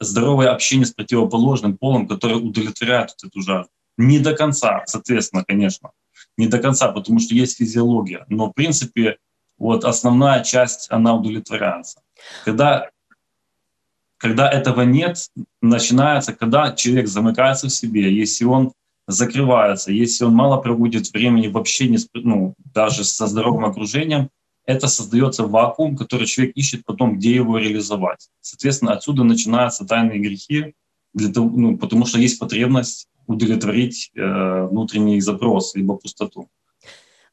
здоровое 0.00 0.48
общение 0.48 0.86
с 0.86 0.92
противоположным 0.92 1.76
полом, 1.76 2.08
которое 2.08 2.36
удовлетворяет 2.36 3.10
вот 3.10 3.28
эту 3.28 3.42
жажду. 3.42 3.70
Не 3.98 4.18
до 4.18 4.34
конца, 4.34 4.82
соответственно, 4.86 5.44
конечно. 5.44 5.90
Не 6.36 6.46
до 6.46 6.58
конца, 6.58 6.90
потому 6.90 7.20
что 7.20 7.34
есть 7.34 7.58
физиология. 7.58 8.24
Но, 8.28 8.46
в 8.46 8.52
принципе, 8.52 9.18
вот 9.58 9.84
основная 9.84 10.42
часть, 10.42 10.90
она 10.90 11.14
удовлетворяется. 11.14 12.00
Когда 12.44 12.90
когда 14.20 14.50
этого 14.50 14.82
нет, 14.82 15.28
начинается, 15.62 16.34
когда 16.34 16.72
человек 16.72 17.08
замыкается 17.08 17.68
в 17.68 17.72
себе, 17.72 18.14
если 18.14 18.44
он 18.44 18.72
закрывается, 19.08 19.92
если 19.92 20.24
он 20.24 20.34
мало 20.34 20.58
проводит 20.58 21.10
времени 21.12 21.48
в 21.48 21.56
общении, 21.56 21.96
с, 21.96 22.06
ну, 22.12 22.54
даже 22.74 23.04
со 23.04 23.26
здоровым 23.26 23.64
окружением, 23.64 24.28
это 24.70 24.88
создается 24.88 25.46
вакуум, 25.46 25.96
который 25.96 26.26
человек 26.26 26.56
ищет 26.56 26.84
потом, 26.84 27.16
где 27.16 27.34
его 27.34 27.58
реализовать. 27.58 28.28
Соответственно, 28.40 28.92
отсюда 28.92 29.24
начинаются 29.24 29.84
тайные 29.84 30.20
грехи, 30.20 30.74
для 31.14 31.32
того, 31.32 31.50
ну, 31.56 31.76
потому 31.76 32.06
что 32.06 32.18
есть 32.18 32.38
потребность 32.38 33.08
удовлетворить 33.26 34.10
э, 34.16 34.68
внутренний 34.70 35.20
запрос, 35.20 35.74
либо 35.74 35.96
пустоту. 35.96 36.48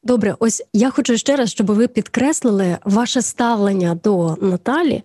Добре, 0.02 0.34
ось 0.38 0.62
я 0.72 0.90
хочу 0.90 1.16
ще 1.16 1.36
раз, 1.36 1.50
щоб 1.50 1.66
ви 1.66 1.88
підкреслили 1.88 2.78
ваше 2.84 3.22
ставлення 3.22 3.94
до 4.04 4.36
Наталі 4.40 5.02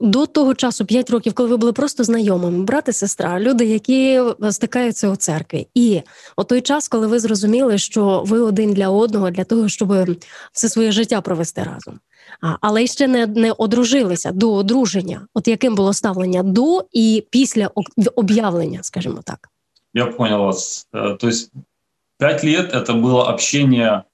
до 0.00 0.26
того 0.26 0.54
часу, 0.54 0.84
5 0.84 1.10
років, 1.10 1.34
коли 1.34 1.48
ви 1.48 1.56
були 1.56 1.72
просто 1.72 2.04
знайомими, 2.04 2.64
брат 2.64 2.88
і 2.88 2.92
сестра, 2.92 3.40
люди, 3.40 3.64
які 3.64 4.20
стикаються 4.50 5.08
у 5.08 5.16
церкві, 5.16 5.68
і 5.74 6.02
о 6.36 6.44
той 6.44 6.60
час, 6.60 6.88
коли 6.88 7.06
ви 7.06 7.18
зрозуміли, 7.18 7.78
що 7.78 8.22
ви 8.26 8.40
один 8.40 8.72
для 8.72 8.88
одного, 8.88 9.30
для 9.30 9.44
того, 9.44 9.68
щоб 9.68 9.94
все 10.52 10.68
своє 10.68 10.92
життя 10.92 11.20
провести 11.20 11.62
разом. 11.62 12.00
Але 12.60 12.86
ще 12.86 13.08
не 13.08 13.26
не 13.26 13.52
одружилися 13.52 14.32
до 14.32 14.54
одруження. 14.54 15.26
От 15.34 15.48
яким 15.48 15.74
було 15.74 15.92
ставлення 15.92 16.42
до 16.42 16.84
і 16.92 17.24
після 17.30 17.70
об'явлення, 18.14 18.78
скажімо 18.82 19.20
так. 19.24 19.48
Я 19.94 20.06
понял 20.06 20.40
вас. 20.40 20.88
То 20.92 21.28
есть 21.28 21.52
пять 22.18 22.44
лет 22.44 22.74
это 22.74 22.94
было 22.94 23.32
общение 23.32 23.88
а, 23.88 24.04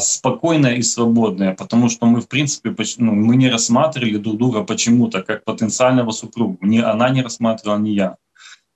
спокойная 0.00 0.76
и 0.76 0.82
свободная, 0.82 1.54
потому 1.54 1.88
что 1.88 2.06
мы, 2.06 2.20
в 2.20 2.28
принципе, 2.28 2.74
ну, 2.98 3.12
мы 3.12 3.34
не 3.34 3.50
рассматривали 3.50 4.16
друг 4.16 4.36
друга 4.36 4.62
почему-то 4.62 5.22
как 5.22 5.44
потенциального 5.44 6.12
супруга. 6.12 6.58
Ни 6.60 6.78
она 6.78 7.08
не 7.10 7.22
рассматривала, 7.22 7.78
ни 7.78 7.90
я. 7.90 8.16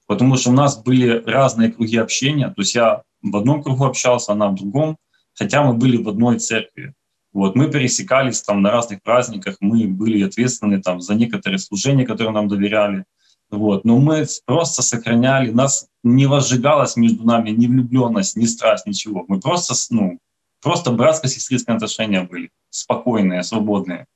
Потому 0.08 0.36
что 0.36 0.50
у 0.50 0.52
нас 0.52 0.82
были 0.82 1.22
разные 1.24 1.70
круги 1.70 1.96
общения. 1.96 2.48
То 2.48 2.62
есть 2.62 2.74
я 2.74 3.02
в 3.22 3.36
одном 3.36 3.62
кругу 3.62 3.84
общался, 3.84 4.32
она 4.32 4.48
в 4.48 4.56
другом, 4.56 4.96
хотя 5.34 5.62
мы 5.62 5.74
были 5.74 5.96
в 5.96 6.08
одной 6.08 6.40
церкви. 6.40 6.94
Вот, 7.32 7.54
мы 7.54 7.70
пересекались 7.70 8.42
там 8.42 8.60
на 8.60 8.72
разных 8.72 9.02
праздниках, 9.02 9.58
мы 9.60 9.86
были 9.86 10.24
ответственны 10.24 10.82
там 10.82 11.00
за 11.00 11.14
некоторые 11.14 11.60
служения, 11.60 12.04
которые 12.04 12.32
нам 12.32 12.48
доверяли. 12.48 13.04
Вот. 13.50 13.84
Но 13.84 13.98
мы 13.98 14.26
просто 14.44 14.82
сохраняли, 14.82 15.50
нас 15.50 15.86
не 16.02 16.26
возжигалась 16.26 16.96
между 16.96 17.24
нами 17.24 17.50
ни 17.50 17.68
влюбленность, 17.68 18.36
ни 18.36 18.46
страсть, 18.46 18.86
ничего. 18.86 19.24
Мы 19.28 19.38
просто 19.38 19.74
ну, 19.90 20.18
Просто 20.62 20.90
братско-сестринские 20.90 21.76
отношения 21.76 22.22
были, 22.22 22.50
спокойные, 22.70 23.42
свободные. 23.42 24.06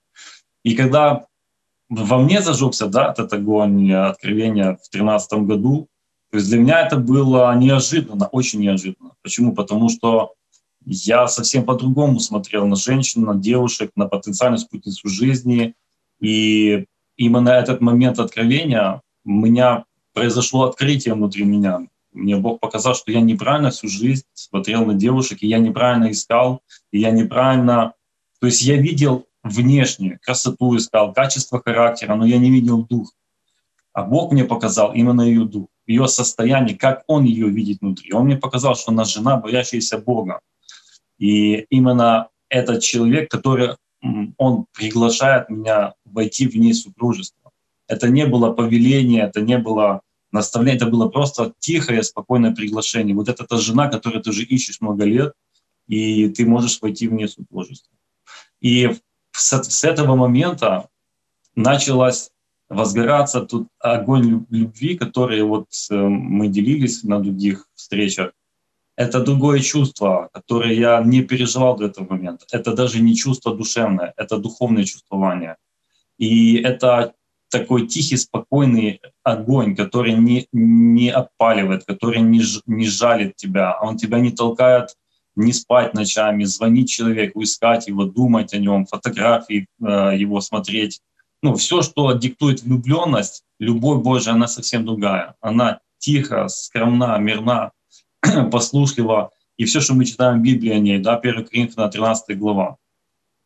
И 0.62 0.74
когда 0.74 1.26
во 1.88 2.18
мне 2.18 2.40
зажегся 2.42 2.86
да, 2.86 3.12
этот 3.12 3.32
огонь 3.32 3.92
откровения 3.92 4.74
в 4.74 4.90
2013 4.90 5.32
году, 5.40 5.88
то 6.30 6.38
есть 6.38 6.50
для 6.50 6.58
меня 6.58 6.80
это 6.84 6.96
было 6.96 7.54
неожиданно, 7.56 8.26
очень 8.26 8.60
неожиданно. 8.60 9.12
Почему? 9.22 9.54
Потому 9.54 9.88
что 9.88 10.34
я 10.84 11.28
совсем 11.28 11.64
по-другому 11.64 12.20
смотрел 12.20 12.66
на 12.66 12.76
женщин, 12.76 13.22
на 13.22 13.34
девушек, 13.34 13.92
на 13.96 14.06
потенциальную 14.06 14.58
спутницу 14.58 15.08
жизни. 15.08 15.74
И 16.20 16.86
именно 17.16 17.50
этот 17.50 17.80
момент 17.80 18.18
откровения 18.18 19.00
у 19.24 19.30
меня 19.30 19.84
произошло 20.12 20.64
открытие 20.64 21.14
внутри 21.14 21.44
меня. 21.44 21.86
Мне 22.14 22.36
Бог 22.36 22.60
показал, 22.60 22.94
что 22.94 23.10
я 23.10 23.20
неправильно 23.20 23.70
всю 23.70 23.88
жизнь 23.88 24.24
смотрел 24.32 24.86
на 24.86 24.94
девушек, 24.94 25.42
и 25.42 25.48
я 25.48 25.58
неправильно 25.58 26.10
искал, 26.10 26.62
и 26.92 27.00
я 27.00 27.10
неправильно... 27.10 27.94
То 28.40 28.46
есть 28.46 28.62
я 28.62 28.76
видел 28.76 29.26
внешнюю 29.42 30.18
красоту 30.22 30.76
искал, 30.76 31.12
качество 31.12 31.60
характера, 31.62 32.14
но 32.14 32.24
я 32.24 32.38
не 32.38 32.50
видел 32.50 32.84
дух. 32.84 33.12
А 33.92 34.04
Бог 34.04 34.32
мне 34.32 34.44
показал 34.44 34.94
именно 34.94 35.22
ее 35.22 35.44
дух, 35.44 35.68
ее 35.86 36.08
состояние, 36.08 36.76
как 36.76 37.02
Он 37.08 37.24
ее 37.24 37.48
видит 37.48 37.80
внутри. 37.80 38.12
Он 38.12 38.26
мне 38.26 38.36
показал, 38.36 38.76
что 38.76 38.92
она 38.92 39.04
жена, 39.04 39.36
боящаяся 39.36 39.98
Бога. 39.98 40.40
И 41.18 41.66
именно 41.70 42.28
этот 42.48 42.82
человек, 42.82 43.30
который 43.30 43.76
он 44.36 44.66
приглашает 44.72 45.48
меня 45.48 45.94
войти 46.04 46.46
в 46.46 46.56
ней 46.56 46.74
супружество. 46.74 47.50
Это 47.88 48.08
не 48.08 48.26
было 48.26 48.52
повеление, 48.52 49.24
это 49.24 49.40
не 49.40 49.58
было 49.58 50.02
наставление, 50.34 50.76
это 50.76 50.86
было 50.86 51.08
просто 51.08 51.54
тихое, 51.58 52.02
спокойное 52.02 52.54
приглашение. 52.54 53.14
Вот 53.14 53.28
это 53.28 53.44
та 53.44 53.56
жена, 53.56 53.88
которую 53.88 54.22
ты 54.22 54.30
уже 54.30 54.42
ищешь 54.42 54.80
много 54.80 55.04
лет, 55.04 55.32
и 55.86 56.28
ты 56.28 56.44
можешь 56.44 56.80
войти 56.82 57.08
в 57.08 57.12
нее 57.12 57.28
супружество. 57.28 57.96
И 58.60 58.90
с, 59.30 59.62
с 59.62 59.84
этого 59.84 60.16
момента 60.16 60.88
началось 61.54 62.30
возгораться 62.68 63.40
тут 63.42 63.68
огонь 63.78 64.46
любви, 64.50 64.96
который 64.96 65.42
вот 65.42 65.68
э, 65.90 65.94
мы 65.94 66.48
делились 66.48 67.04
на 67.04 67.20
других 67.20 67.68
встречах. 67.74 68.32
Это 68.96 69.20
другое 69.20 69.60
чувство, 69.60 70.30
которое 70.32 70.74
я 70.74 71.02
не 71.04 71.22
переживал 71.22 71.76
до 71.76 71.86
этого 71.86 72.08
момента. 72.10 72.46
Это 72.50 72.74
даже 72.74 73.00
не 73.00 73.14
чувство 73.14 73.54
душевное, 73.54 74.14
это 74.16 74.38
духовное 74.38 74.84
чувствование. 74.84 75.56
И 76.18 76.56
это 76.56 77.14
такой 77.54 77.86
тихий, 77.86 78.16
спокойный 78.16 79.00
огонь, 79.22 79.76
который 79.76 80.14
не, 80.14 80.48
не 80.52 81.10
опаливает, 81.10 81.84
который 81.84 82.20
не, 82.20 82.42
не 82.66 82.86
жалит 82.86 83.36
тебя, 83.36 83.70
а 83.72 83.86
он 83.86 83.96
тебя 83.96 84.18
не 84.18 84.32
толкает 84.32 84.96
не 85.36 85.52
спать 85.52 85.94
ночами, 85.94 86.44
звонить 86.44 86.90
человеку, 86.90 87.42
искать 87.42 87.88
его, 87.88 88.04
думать 88.04 88.54
о 88.54 88.58
нем, 88.58 88.86
фотографии 88.86 89.66
э, 89.80 90.16
его 90.16 90.40
смотреть. 90.40 91.00
Ну, 91.42 91.54
все, 91.54 91.82
что 91.82 92.12
диктует 92.12 92.62
влюбленность, 92.62 93.44
любовь 93.58 94.02
Божия, 94.02 94.34
она 94.34 94.46
совсем 94.46 94.84
другая. 94.84 95.34
Она 95.40 95.80
тихо, 95.98 96.48
скромна, 96.48 97.18
мирна, 97.18 97.72
послушлива. 98.50 99.30
И 99.56 99.64
все, 99.64 99.80
что 99.80 99.94
мы 99.94 100.04
читаем 100.04 100.40
в 100.40 100.42
Библии 100.42 100.72
о 100.72 100.78
ней, 100.78 100.98
да, 100.98 101.16
1 101.16 101.46
Коринфянам 101.46 101.90
13 101.90 102.38
глава. 102.38 102.76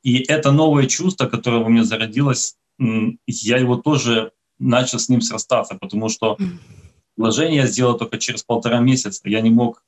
И 0.03 0.19
это 0.29 0.53
новое 0.53 0.87
чувство, 0.87 1.27
которое 1.27 1.63
во 1.63 1.69
мне 1.69 1.85
зародилось, 1.85 2.57
я 2.79 3.59
его 3.59 3.77
тоже 3.77 4.33
начал 4.59 4.99
с 4.99 5.09
ним 5.09 5.21
срастаться, 5.21 5.77
потому 5.77 6.09
что 6.09 6.37
вложение 7.17 7.63
я 7.63 7.67
сделал 7.67 7.97
только 7.97 8.19
через 8.19 8.43
полтора 8.43 8.81
месяца. 8.81 9.21
Я 9.29 9.41
не 9.41 9.51
мог, 9.51 9.85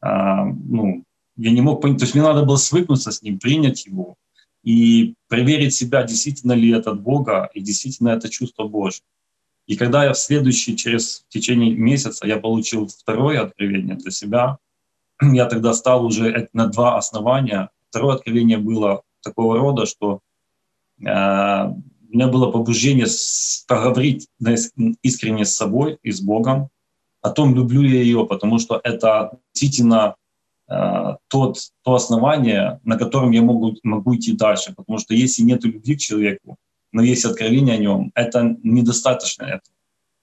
а, 0.00 0.44
ну, 0.44 1.04
я 1.36 1.50
не 1.50 1.60
мог 1.60 1.80
понять, 1.80 1.98
то 1.98 2.04
есть 2.04 2.14
мне 2.14 2.24
надо 2.24 2.44
было 2.44 2.56
свыкнуться 2.56 3.10
с 3.12 3.22
ним, 3.22 3.38
принять 3.38 3.86
его 3.86 4.16
и 4.62 5.14
проверить 5.28 5.74
себя, 5.74 6.02
действительно 6.02 6.52
ли 6.52 6.70
это 6.70 6.90
от 6.90 7.00
Бога 7.00 7.50
и 7.54 7.60
действительно 7.60 8.10
это 8.10 8.28
чувство 8.28 8.64
Божье. 8.64 9.04
И 9.66 9.76
когда 9.76 10.04
я 10.04 10.12
в 10.12 10.18
следующий, 10.18 10.76
через 10.76 11.24
в 11.28 11.28
течение 11.28 11.74
месяца, 11.74 12.26
я 12.26 12.38
получил 12.38 12.88
второе 12.88 13.40
откровение 13.40 13.94
для 13.94 14.10
себя, 14.10 14.58
я 15.22 15.46
тогда 15.46 15.74
стал 15.74 16.04
уже 16.04 16.48
на 16.52 16.66
два 16.66 16.98
основания. 16.98 17.70
Второе 17.88 18.16
откровение 18.16 18.58
было 18.58 19.02
такого 19.22 19.58
рода, 19.58 19.86
что 19.86 20.20
э, 21.00 21.74
у 22.09 22.13
меня 22.15 22.27
было 22.27 22.51
побуждение 22.51 23.07
поговорить 23.67 24.27
искренне 25.01 25.45
с 25.45 25.55
собой 25.55 25.97
и 26.03 26.11
с 26.11 26.21
Богом 26.21 26.69
о 27.21 27.29
том, 27.29 27.55
люблю 27.55 27.81
я 27.81 28.01
ее, 28.01 28.25
потому 28.25 28.59
что 28.59 28.79
это 28.83 29.31
действительно 29.53 30.15
э, 30.69 31.15
тот, 31.27 31.57
то 31.83 31.93
основание, 31.95 32.79
на 32.83 32.97
котором 32.97 33.31
я 33.31 33.41
могу, 33.41 33.75
могу 33.83 34.15
идти 34.15 34.33
дальше. 34.33 34.73
Потому 34.77 34.99
что 34.99 35.13
если 35.13 35.43
нет 35.43 35.65
любви 35.65 35.95
к 35.95 35.99
человеку, 35.99 36.57
но 36.91 37.01
есть 37.01 37.25
откровение 37.25 37.75
о 37.75 37.77
нем, 37.77 38.11
это 38.15 38.57
недостаточно 38.63 39.43
этого. 39.43 39.75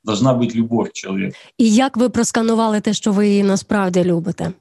Должна 0.04 0.34
быть 0.34 0.54
любовь 0.54 0.90
к 0.90 0.92
человеку. 0.92 1.36
І 1.58 1.74
як 1.74 1.96
ви 1.96 2.08
просканували 2.08 2.80
те, 2.80 2.94
що 2.94 3.12
ви 3.12 3.28
її 3.28 3.42
насправді 3.42 4.04
любите? 4.04 4.52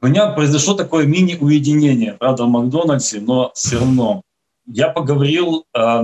У 0.00 0.06
меня 0.06 0.30
произошло 0.30 0.74
такое 0.74 1.06
мини-уединение, 1.06 2.12
правда, 2.12 2.44
в 2.44 2.48
Макдональдсе, 2.48 3.20
но 3.20 3.50
все 3.54 3.78
равно 3.78 4.22
я 4.65 4.89
поговорил 4.89 5.65
э, 5.73 6.01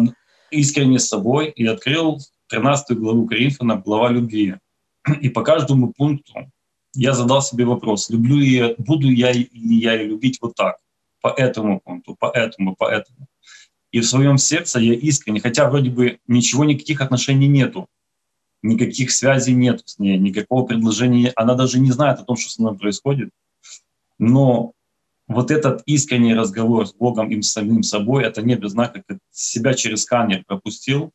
искренне 0.52 1.00
с 1.00 1.08
собой 1.08 1.50
и 1.50 1.65
открыл 1.65 2.19
13 2.48 2.98
главу 2.98 3.28
Коринфяна, 3.28 3.78
глава 3.78 4.10
любви. 4.10 4.56
И 5.22 5.30
по 5.30 5.43
каждому 5.43 5.93
пункту 5.93 6.34
я 6.93 7.13
задал 7.13 7.41
себе 7.41 7.65
вопрос, 7.65 8.10
люблю 8.10 8.39
я, 8.39 8.74
буду 8.78 9.10
я 9.10 9.32
ли 9.32 9.50
я 9.54 9.95
любить 10.02 10.39
вот 10.41 10.56
так, 10.56 10.78
по 11.22 11.28
этому 11.28 11.80
пункту, 11.80 12.15
по 12.19 12.32
этому, 12.32 12.76
по 12.76 12.89
этому. 12.89 13.28
И 13.91 14.00
в 14.02 14.06
своем 14.06 14.38
сердце 14.38 14.80
я 14.80 14.93
искренне, 14.93 15.39
хотя 15.39 15.69
вроде 15.69 15.89
бы 15.89 16.19
ничего, 16.28 16.65
никаких 16.65 17.02
отношений 17.02 17.48
нету, 17.48 17.88
никаких 18.62 19.12
связей 19.12 19.54
нет 19.54 19.82
с 19.86 20.00
ней, 20.00 20.17
никакого 20.17 20.65
предложения, 20.65 21.32
она 21.36 21.56
даже 21.56 21.80
не 21.80 21.91
знает 21.91 22.19
о 22.19 22.24
том, 22.24 22.36
что 22.38 22.52
со 22.52 22.62
мной 22.62 22.78
происходит, 22.78 23.30
но 24.17 24.74
вот 25.30 25.52
этот 25.52 25.84
искренний 25.86 26.34
разговор 26.34 26.88
с 26.88 26.94
Богом 26.94 27.30
и 27.30 27.39
с 27.42 27.52
самим 27.52 27.84
собой, 27.84 28.24
это 28.24 28.42
не 28.42 28.56
без 28.56 28.72
знака, 28.72 29.04
как 29.08 29.20
себя 29.32 29.76
через 29.76 30.02
сканер 30.02 30.44
пропустил. 30.46 31.12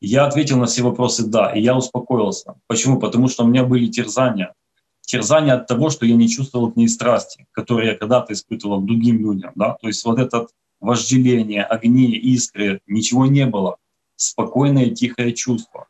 Я 0.00 0.26
ответил 0.26 0.58
на 0.58 0.66
все 0.66 0.82
вопросы 0.82 1.26
«да», 1.26 1.52
и 1.52 1.60
я 1.60 1.76
успокоился. 1.76 2.54
Почему? 2.68 3.00
Потому 3.00 3.28
что 3.28 3.42
у 3.42 3.48
меня 3.48 3.64
были 3.64 3.88
терзания. 3.88 4.54
Терзания 5.00 5.54
от 5.54 5.66
того, 5.66 5.90
что 5.90 6.06
я 6.06 6.14
не 6.14 6.28
чувствовал 6.28 6.70
к 6.70 6.76
ней 6.76 6.88
страсти, 6.88 7.46
которые 7.50 7.90
я 7.90 7.96
когда-то 7.96 8.32
испытывал 8.32 8.80
другим 8.80 9.18
людям. 9.18 9.50
Да? 9.56 9.76
То 9.80 9.88
есть 9.88 10.04
вот 10.04 10.20
это 10.20 10.46
вожделение, 10.80 11.64
огни, 11.64 12.12
искры, 12.12 12.80
ничего 12.86 13.26
не 13.26 13.44
было. 13.44 13.76
спокойное, 14.14 14.90
тихое 14.90 15.32
чувство. 15.32 15.86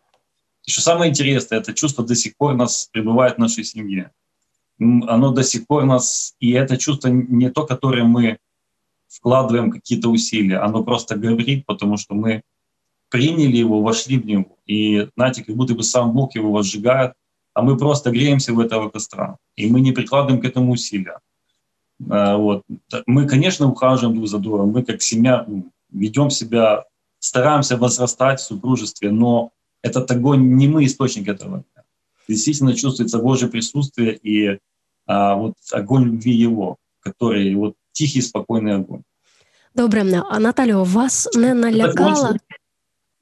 Что 0.66 0.82
самое 0.82 1.10
интересное, 1.10 1.60
это 1.60 1.74
чувство 1.74 2.04
до 2.04 2.14
сих 2.14 2.36
пор 2.36 2.54
нас 2.54 2.88
пребывает 2.92 3.36
в 3.36 3.38
нашей 3.38 3.64
семье. 3.64 4.12
Оно 4.78 5.32
до 5.32 5.42
сих 5.42 5.66
пор 5.66 5.84
нас, 5.84 6.34
и 6.40 6.52
это 6.52 6.76
чувство 6.76 7.08
не 7.08 7.50
то, 7.50 7.66
которое 7.66 8.04
мы 8.04 8.38
вкладываем 9.08 9.70
какие-то 9.70 10.08
усилия, 10.08 10.58
оно 10.58 10.84
просто 10.84 11.16
говорит, 11.16 11.66
потому 11.66 11.96
что 11.96 12.14
мы 12.14 12.42
приняли 13.08 13.56
его, 13.56 13.82
вошли 13.82 14.18
в 14.18 14.26
него. 14.26 14.58
И, 14.66 15.08
знаете, 15.16 15.42
как 15.42 15.56
будто 15.56 15.74
бы 15.74 15.82
сам 15.82 16.12
Бог 16.12 16.34
его 16.34 16.52
возжигает, 16.52 17.14
а 17.54 17.62
мы 17.62 17.76
просто 17.76 18.10
греемся 18.10 18.52
в 18.52 18.60
этого 18.60 18.90
костра. 18.90 19.38
И 19.56 19.68
мы 19.70 19.80
не 19.80 19.92
прикладываем 19.92 20.40
к 20.40 20.44
этому 20.44 20.72
усилия. 20.72 21.18
А, 22.08 22.36
вот. 22.36 22.62
Мы, 23.06 23.26
конечно, 23.26 23.66
ухаживаем 23.66 24.14
друг 24.16 24.28
за 24.28 24.38
другом, 24.38 24.70
мы 24.70 24.84
как 24.84 25.02
семья 25.02 25.44
ну, 25.48 25.70
ведем 25.90 26.30
себя, 26.30 26.84
стараемся 27.18 27.76
возрастать 27.76 28.40
в 28.40 28.44
супружестве, 28.44 29.10
но 29.10 29.50
этот 29.82 30.10
огонь 30.10 30.54
не 30.54 30.68
мы 30.68 30.84
источник 30.84 31.28
этого. 31.28 31.64
Действительно 32.28 32.74
чувствуется 32.74 33.18
Божье 33.18 33.48
присутствие 33.48 34.16
и 34.16 34.58
а, 35.06 35.34
вот 35.34 35.54
огонь 35.72 36.04
любви 36.04 36.32
Его, 36.32 36.76
который 37.00 37.54
вот 37.54 37.74
тихий, 37.92 38.20
спокойный 38.20 38.76
огонь. 38.76 39.02
Добре, 39.74 40.04
Наталю, 40.04 40.84
вас 40.84 41.28
не 41.34 41.54
налякала? 41.54 42.36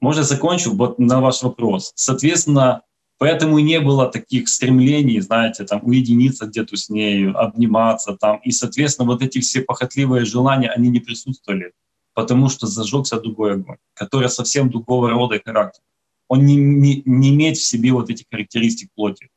Можно 0.01 0.23
закончу 0.23 0.75
вот 0.75 0.99
на 0.99 1.21
ваш 1.21 1.43
вопрос. 1.43 1.93
Соответственно, 1.95 2.83
поэтому 3.19 3.59
и 3.59 3.63
не 3.63 3.81
было 3.81 4.09
таких 4.11 4.49
стремлений, 4.49 5.21
знаете, 5.21 5.65
там 5.65 5.81
уединиться 5.85 6.47
где-то 6.47 6.77
с 6.77 6.89
нею, 6.89 7.39
обниматься 7.39 8.17
там. 8.21 8.39
И, 8.39 8.51
соответственно, 8.51 9.09
вот 9.09 9.23
эти 9.23 9.41
все 9.41 9.63
похотливые 9.63 10.25
желания, 10.25 10.69
они 10.69 10.89
не 10.89 11.01
присутствовали, 11.01 11.73
потому 12.15 12.49
что 12.49 12.67
зажегся 12.67 13.21
другой 13.21 13.55
огонь, 13.55 13.79
который 13.95 14.29
совсем 14.29 14.71
другого 14.71 15.11
рода 15.11 15.37
и 15.37 15.43
характера. 15.43 15.85
Он 16.28 16.46
не, 16.46 16.56
не, 16.56 17.04
не 17.06 17.30
имеет 17.30 17.58
в 17.58 17.64
себе 17.64 17.92
вот 17.92 18.10
этих 18.10 18.26
характеристик 18.32 18.90
плоти, 18.96 19.30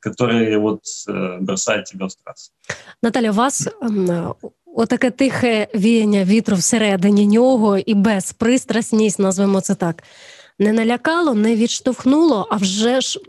которые 0.00 0.58
вот 0.58 0.82
э, 1.08 1.38
бросают 1.40 1.86
тебя 1.86 2.06
в 2.06 2.10
страсть. 2.10 2.52
Наталя, 3.02 3.30
у 3.30 3.34
вас 3.34 3.68
отаке 4.78 5.10
тихе 5.10 5.68
віяння 5.74 6.24
вітру 6.24 6.56
всередині 6.56 7.26
нього 7.26 7.78
і 7.78 7.94
безпристрасність, 7.94 9.18
назвемо 9.18 9.60
це 9.60 9.74
так, 9.74 10.02
не 10.58 10.72
налякало, 10.72 11.34
не 11.34 11.56
відштовхнуло, 11.56 12.48
а 12.50 12.56
вже 12.56 13.00
ж 13.00 13.20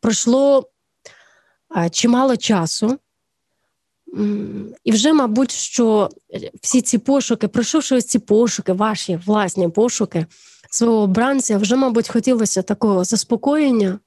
пройшло 0.00 0.70
чимало 1.90 2.36
часу. 2.36 2.98
І 4.84 4.92
вже, 4.92 5.12
мабуть, 5.12 5.50
що 5.50 6.08
всі 6.62 6.82
ці 6.82 6.98
пошуки, 6.98 7.48
пройшовши 7.48 7.94
ось 7.94 8.06
ці 8.06 8.18
пошуки, 8.18 8.72
ваші 8.72 9.16
власні 9.26 9.68
пошуки 9.68 10.26
свого 10.69 11.01
обранця, 11.01 11.57
вже, 11.57 11.75
мабуть, 11.75 12.09
хотілося 12.09 12.61
такого 12.61 13.03
заспокоєння, 13.03 13.99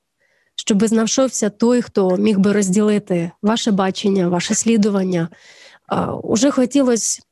щоб 0.57 0.87
знайшовся 0.87 1.51
той, 1.51 1.83
хто 1.83 2.17
міг 2.17 2.39
би 2.39 2.53
розділити 2.53 3.31
ваше 3.43 3.71
бачення, 3.71 4.29
ваше 4.29 4.55
слідування, 4.55 5.29
уже 6.23 6.51
хотілося 6.51 7.23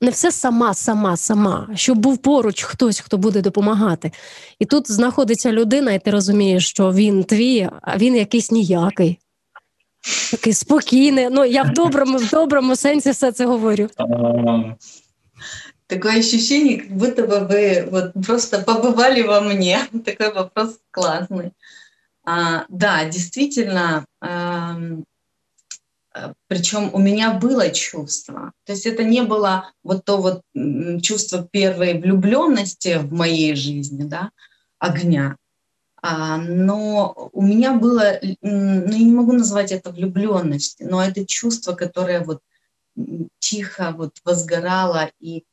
не 0.00 0.10
все 0.10 0.32
сама, 0.32 0.74
сама, 0.74 1.16
сама, 1.16 1.68
щоб 1.74 1.98
був 1.98 2.18
поруч 2.18 2.62
хтось, 2.62 3.00
хто 3.00 3.18
буде 3.18 3.40
допомагати. 3.40 4.12
І 4.58 4.64
тут 4.64 4.90
знаходиться 4.90 5.52
людина, 5.52 5.92
і 5.92 5.98
ти 5.98 6.10
розумієш, 6.10 6.68
що 6.68 6.92
він 6.92 7.24
твій, 7.24 7.68
а 7.82 7.96
він 7.96 8.16
якийсь 8.16 8.50
ніякий. 8.50 9.18
Такий 10.30 10.52
спокійний. 10.52 11.28
Ну, 11.30 11.44
я 11.44 11.62
в 11.62 11.72
доброму, 11.72 12.18
в 12.18 12.30
доброму 12.30 12.76
сенсі 12.76 13.10
все 13.10 13.32
це 13.32 13.46
говорю. 13.46 13.88
Такое 15.88 16.20
ощущение, 16.20 16.82
как 16.82 16.90
будто 16.90 17.26
бы 17.26 17.40
вы 17.40 17.88
вот 17.90 18.12
просто 18.24 18.60
побывали 18.60 19.22
во 19.22 19.40
мне. 19.40 19.80
Такой 20.04 20.32
вопрос 20.32 20.78
классный. 20.92 21.52
А, 22.24 22.66
да, 22.68 23.04
действительно, 23.06 24.06
Э, 26.18 26.32
Причем 26.48 26.90
у 26.92 26.98
меня 26.98 27.34
было 27.34 27.70
чувство. 27.70 28.52
То 28.64 28.72
есть 28.72 28.86
это 28.86 29.04
не 29.04 29.22
было 29.22 29.70
вот 29.82 30.04
то 30.04 30.18
вот 30.18 30.42
чувство 31.02 31.46
первой 31.50 32.00
влюбленности 32.00 32.98
в 32.98 33.12
моей 33.12 33.54
жизни, 33.54 34.04
да, 34.04 34.30
огня. 34.78 35.36
А, 36.00 36.36
но 36.38 37.30
у 37.32 37.42
меня 37.42 37.74
было, 37.74 38.20
ну 38.40 38.90
я 38.90 38.98
не 38.98 39.12
могу 39.12 39.32
назвать 39.32 39.72
это 39.72 39.90
влюбленностью, 39.90 40.88
но 40.88 41.02
это 41.02 41.26
чувство, 41.26 41.74
которое 41.74 42.20
вот 42.20 42.40
тихо 43.38 43.94
вот 43.96 44.18
возгорало 44.24 45.10
и 45.20 45.44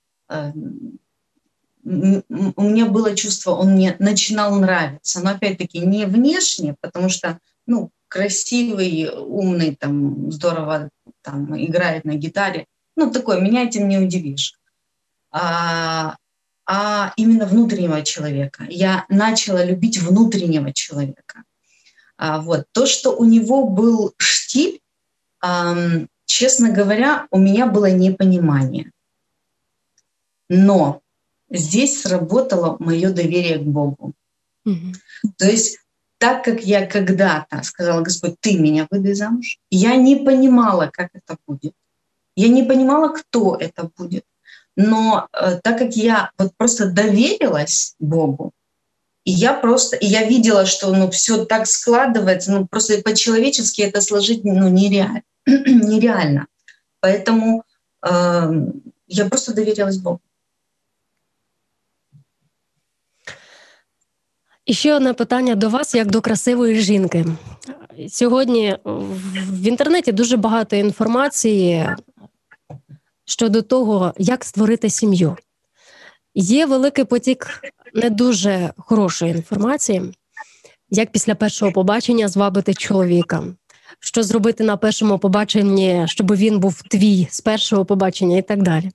у 1.86 2.64
меня 2.64 2.86
было 2.88 3.16
чувство, 3.16 3.52
он 3.52 3.74
мне 3.74 3.96
начинал 4.00 4.60
нравиться, 4.60 5.22
но 5.22 5.32
опять-таки 5.32 5.80
не 5.80 6.06
внешне, 6.06 6.76
потому 6.82 7.10
что, 7.10 7.40
ну, 7.68 7.92
красивый, 8.08 9.10
умный, 9.10 9.76
там, 9.76 10.32
здорово 10.32 10.90
там, 11.22 11.56
играет 11.64 12.06
на 12.06 12.16
гитаре. 12.16 12.66
Ну, 12.96 13.12
такой, 13.12 13.42
меня 13.42 13.64
этим 13.64 13.88
не 13.88 13.98
удивишь. 13.98 14.58
А, 15.32 16.16
а 16.66 17.14
именно 17.18 17.46
внутреннего 17.46 18.02
человека. 18.04 18.66
Я 18.70 19.06
начала 19.10 19.64
любить 19.64 20.00
внутреннего 20.00 20.74
человека. 20.74 21.44
А, 22.18 22.40
вот. 22.42 22.66
То, 22.72 22.86
что 22.86 23.12
у 23.12 23.26
него 23.26 23.68
был 23.68 24.14
штиль, 24.18 24.80
а, 25.42 25.76
честно 26.26 26.72
говоря, 26.72 27.28
у 27.32 27.38
меня 27.38 27.68
было 27.68 27.92
непонимание. 27.92 28.92
Но 30.50 31.02
здесь 31.50 32.02
сработало 32.02 32.78
мое 32.80 33.12
доверие 33.12 33.60
к 33.60 33.64
Богу. 33.64 34.14
Mm-hmm. 34.68 34.96
То 35.38 35.46
есть 35.46 35.80
так 36.18 36.44
как 36.44 36.64
я 36.64 36.86
когда-то 36.86 37.62
сказала, 37.64 38.02
Господь, 38.02 38.36
ты 38.40 38.58
меня 38.58 38.88
выдай 38.90 39.14
замуж, 39.14 39.60
я 39.70 39.96
не 39.96 40.16
понимала, 40.16 40.90
как 40.92 41.10
это 41.14 41.38
будет. 41.46 41.74
Я 42.36 42.48
не 42.48 42.64
понимала, 42.64 43.10
кто 43.10 43.56
это 43.56 43.90
будет. 43.98 44.26
Но 44.76 45.28
э, 45.32 45.60
так 45.64 45.78
как 45.78 45.96
я 45.96 46.32
вот 46.38 46.56
просто 46.58 46.90
доверилась 46.90 47.96
Богу, 48.00 48.52
и 49.24 49.32
я 49.32 49.54
просто, 49.54 49.96
и 49.96 50.06
я 50.06 50.24
видела, 50.24 50.66
что 50.66 50.94
ну, 50.94 51.10
все 51.10 51.46
так 51.46 51.66
складывается, 51.66 52.52
ну 52.52 52.68
просто 52.68 53.02
по-человечески 53.02 53.82
это 53.82 54.02
сложить 54.02 54.44
ну, 54.44 54.68
нереально. 54.68 55.24
нереально. 55.46 56.48
Поэтому 57.00 57.64
э, 58.04 58.52
я 59.08 59.26
просто 59.26 59.54
доверилась 59.54 59.98
Богу. 59.98 60.22
І 64.66 64.74
ще 64.74 64.96
одне 64.96 65.14
питання 65.14 65.56
до 65.56 65.70
вас, 65.70 65.96
як 65.96 66.12
до 66.12 66.22
красивої 66.22 66.80
жінки. 66.80 67.26
Сьогодні 68.10 68.78
в 69.36 69.68
інтернеті 69.68 70.12
дуже 70.12 70.38
багато 70.38 70.76
інформації 70.76 71.90
щодо 73.26 73.62
того, 73.62 74.14
як 74.18 74.46
створити 74.46 74.90
сім'ю. 74.90 75.38
Є 76.36 76.66
великий 76.66 77.06
потік 77.06 77.48
не 77.94 78.10
дуже 78.10 78.74
хорошої 78.78 79.32
інформації, 79.32 80.02
як 80.90 81.12
після 81.12 81.36
першого 81.36 81.72
побачення 81.72 82.28
звабити 82.28 82.74
чоловіка, 82.74 83.44
що 84.00 84.24
зробити 84.24 84.64
на 84.64 84.78
першому 84.78 85.20
побаченні, 85.20 86.04
щоб 86.08 86.36
він 86.36 86.60
був 86.60 86.82
твій 86.82 87.28
з 87.32 87.42
першого 87.42 87.86
побачення, 87.86 88.38
і 88.38 88.42
так 88.42 88.64
далі. 88.64 88.92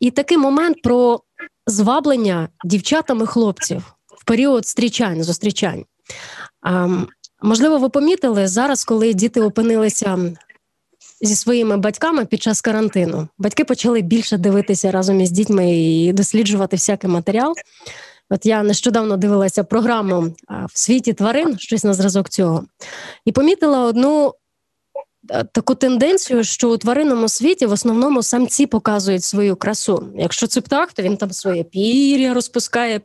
І 0.00 0.10
такий 0.10 0.38
момент 0.38 0.82
про 0.82 1.20
зваблення 1.66 2.48
дівчатами 2.64 3.26
хлопців 3.26 3.97
період 4.28 4.64
зустрічань, 4.64 5.22
зустрічань. 5.22 5.84
Можливо, 7.42 7.78
ви 7.78 7.88
помітили 7.88 8.48
зараз, 8.48 8.84
коли 8.84 9.14
діти 9.14 9.40
опинилися 9.40 10.18
зі 11.20 11.34
своїми 11.34 11.76
батьками 11.76 12.24
під 12.24 12.42
час 12.42 12.60
карантину. 12.60 13.28
Батьки 13.38 13.64
почали 13.64 14.00
більше 14.00 14.38
дивитися 14.38 14.90
разом 14.90 15.20
із 15.20 15.30
дітьми 15.30 15.76
і 15.76 16.12
досліджувати 16.12 16.76
всякий 16.76 17.10
матеріал. 17.10 17.54
От 18.30 18.46
я 18.46 18.62
нещодавно 18.62 19.16
дивилася 19.16 19.64
програму 19.64 20.34
в 20.72 20.78
світі 20.78 21.12
тварин, 21.12 21.58
щось 21.58 21.84
на 21.84 21.94
зразок 21.94 22.28
цього, 22.28 22.64
і 23.24 23.32
помітила 23.32 23.84
одну 23.84 24.34
таку 25.52 25.74
тенденцію, 25.74 26.44
що 26.44 26.70
у 26.70 26.76
тваринному 26.76 27.28
світі 27.28 27.66
в 27.66 27.72
основному 27.72 28.22
самці 28.22 28.66
показують 28.66 29.24
свою 29.24 29.56
красу. 29.56 30.08
Якщо 30.16 30.46
це 30.46 30.60
птах, 30.60 30.92
то 30.92 31.02
він 31.02 31.16
там 31.16 31.30
своє 31.32 31.64
пір'я 31.64 32.34
розпускає, 32.34 32.98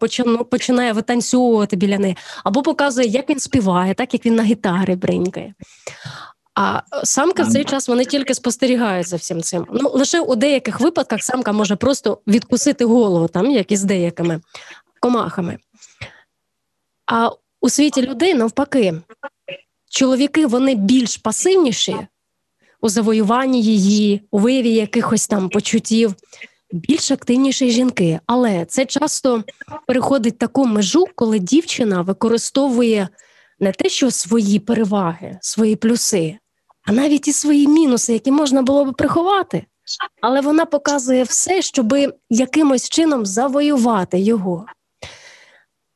починає 0.50 0.94
витанцьовувати 0.94 1.76
біля 1.76 1.98
неї, 1.98 2.18
або 2.44 2.64
показує, 2.64 3.08
як 3.08 3.30
він 3.30 3.40
співає, 3.40 3.94
так 3.94 4.14
як 4.14 4.26
він 4.26 4.36
на 4.36 4.44
гітарі 4.44 4.96
бринькає. 4.96 5.54
А 6.56 6.82
самка 7.04 7.44
в 7.44 7.48
цей 7.48 7.64
час 7.64 7.88
вони 7.88 8.06
тільки 8.06 8.34
спостерігають 8.34 9.08
за 9.08 9.16
всім 9.16 9.42
цим. 9.42 9.68
Ну 9.72 9.90
лише 9.94 10.20
у 10.20 10.36
деяких 10.36 10.80
випадках 10.80 11.24
самка 11.24 11.52
може 11.52 11.76
просто 11.76 12.22
відкусити 12.28 12.86
голову, 12.86 13.28
там 13.28 13.52
як 13.52 13.72
і 13.72 13.78
з 13.78 13.84
деякими 13.84 14.42
комахами. 15.00 15.58
А 17.06 17.30
у 17.62 17.70
світі 17.70 18.02
людей 18.02 18.34
навпаки, 18.34 18.94
чоловіки 19.90 20.46
вони 20.46 20.76
більш 20.76 21.18
пасивніші 21.18 21.96
у 22.84 22.89
завоюванні 22.89 23.62
її, 23.63 24.22
у 24.32 24.39
вияві 24.39 24.74
якихось 24.74 25.28
там 25.28 25.50
почуттів. 25.50 26.15
більш 26.72 27.12
активніші 27.12 27.69
жінки. 27.69 28.19
Але 28.26 28.65
це 28.65 28.86
часто 28.86 29.43
переходить 29.88 30.38
таку 30.38 30.65
межу, 30.65 31.06
коли 31.15 31.39
дівчина 31.39 32.02
використовує 32.02 33.08
не 33.60 33.72
те, 33.72 33.89
що 33.89 34.12
свої 34.12 34.60
переваги, 34.60 35.38
свої 35.41 35.76
плюси, 35.76 36.38
а 36.86 36.91
навіть 36.91 37.28
і 37.28 37.34
свої 37.34 37.67
мінуси, 37.67 38.13
які 38.13 38.32
можна 38.32 38.62
було 38.62 38.86
би 38.86 38.91
приховати. 38.91 39.65
Але 40.22 40.41
вона 40.41 40.65
показує 40.65 41.24
все, 41.24 41.62
щоб 41.62 41.96
якимось 42.30 42.89
чином 42.89 43.26
завоювати 43.26 44.19
його. 44.19 44.65